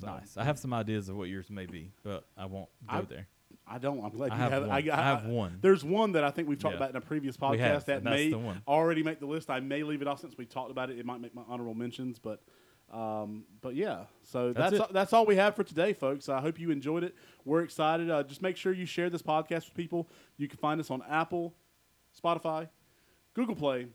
[0.00, 0.36] So Nice.
[0.36, 3.26] I have some ideas of what yours may be, but I won't go I- there.
[3.70, 4.02] I don't.
[4.04, 4.62] I'm glad I you have have.
[4.62, 4.70] one.
[4.70, 5.58] I, I have one.
[5.60, 6.78] There's one that I think we've talked Yeah.
[6.78, 8.32] about in a previous podcast have, that may
[8.66, 9.50] already make the list.
[9.50, 10.98] I may leave it off since we talked about it.
[10.98, 12.42] It might make my honorable mentions, but
[12.92, 14.04] um, but yeah.
[14.22, 14.92] So That's that's it.
[14.94, 16.28] that's, all we have for today, folks.
[16.28, 17.14] I hope you enjoyed it.
[17.44, 18.10] We're excited.
[18.10, 20.08] Uh, just make sure you share this podcast with people.
[20.38, 21.54] You can find us on Apple,
[22.18, 22.68] Spotify,
[23.34, 23.88] Google Play,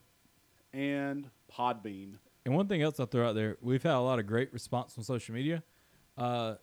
[0.74, 2.14] and Podbean.
[2.46, 4.98] And one thing else I'll throw out there, we've had a lot of great response
[4.98, 5.64] on social media.
[6.18, 6.56] Uh,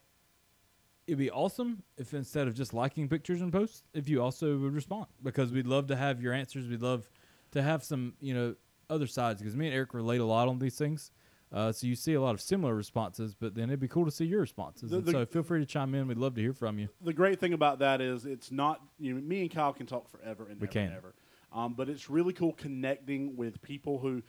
[1.11, 4.75] it'd be awesome if instead of just liking pictures and posts, if you also would
[4.75, 6.69] respond because we'd love to have your answers.
[6.69, 7.11] We'd love
[7.53, 8.55] to have some, you know,
[8.89, 11.11] other sides because me and Eric relate a lot on these things.
[11.53, 14.11] Uh, so you see a lot of similar responses, but then it'd be cool to
[14.13, 14.91] see your responses.
[14.91, 16.07] The- the- so feel free to chime in.
[16.07, 16.89] We'd love to hear from you.
[17.03, 20.09] the great thing about that is it's not you know me and Kyle can talk
[20.09, 20.87] forever and We ever can.
[20.89, 21.15] and ever.
[21.53, 24.23] Um, but it's really cool connecting with people who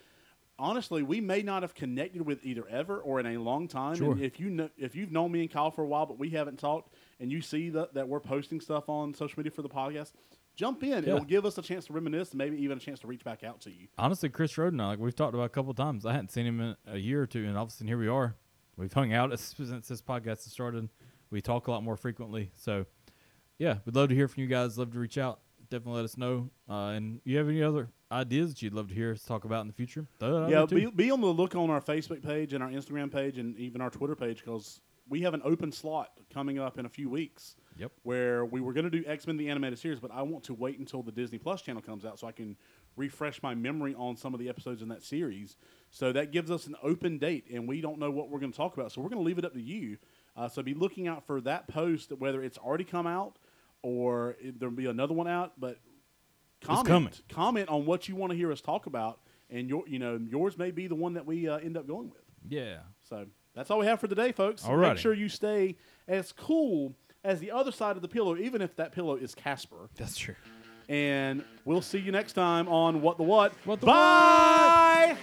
[0.62, 3.96] honestly we may not have connected with either ever or in a long time.
[3.96, 4.12] Sure.
[4.12, 6.30] And if you know if you've known me and Kyle for a while but we
[6.30, 9.70] haven't talked and you see that that we're posting stuff on social media for the
[9.70, 10.12] podcast,
[10.56, 10.90] jump in.
[11.04, 11.16] Yeah.
[11.16, 13.44] It'll give us a chance to reminisce and maybe even a chance to reach back
[13.44, 13.88] out to you.
[13.98, 16.06] honestly, Chris Roden, like we've talked about a couple times.
[16.06, 17.98] I hadn't seen him in a year or two, and all of a sudden here
[17.98, 18.36] we are.
[18.78, 20.90] We've hung out since this podcast has started.
[21.30, 22.52] We talk a lot more frequently.
[22.56, 22.86] So,
[23.58, 24.78] yeah, we'd love to hear from you guys.
[24.78, 25.40] Love to reach out.
[25.70, 26.50] Definitely let us know.
[26.70, 29.62] Uh, and you have any other ideas that you'd love to hear us talk about
[29.62, 30.06] in the future?
[30.22, 33.58] Yeah, be, be on the look on our Facebook page and our Instagram page and
[33.58, 37.10] even our Twitter page because we have an open slot coming up in a few
[37.10, 37.56] weeks.
[37.78, 37.92] Yep.
[38.04, 40.54] Where we were going to do X Men the animated series, but I want to
[40.54, 42.58] wait until the Disney Plus channel comes out so I can
[42.98, 45.56] refresh my memory on some of the episodes in that series.
[45.90, 48.58] So that gives us an open date, and we don't know what we're going to
[48.58, 48.92] talk about.
[48.92, 49.98] So we're going to leave it up to you.
[50.36, 53.38] Uh, so be looking out for that post, whether it's already come out
[53.82, 55.54] or there'll be another one out.
[55.60, 55.80] But
[56.66, 60.20] comment comment on what you want to hear us talk about, and your you know
[60.30, 62.22] yours may be the one that we uh, end up going with.
[62.50, 62.78] yeah.
[63.10, 64.64] So that's all we have for today, folks.
[64.64, 64.90] Alrighty.
[64.90, 65.76] Make sure you stay
[66.08, 69.90] as cool as the other side of the pillow, even if that pillow is Casper.
[69.98, 70.36] That's true.
[70.88, 73.54] And we'll see you next time on What the What.
[73.66, 75.18] What the Bye.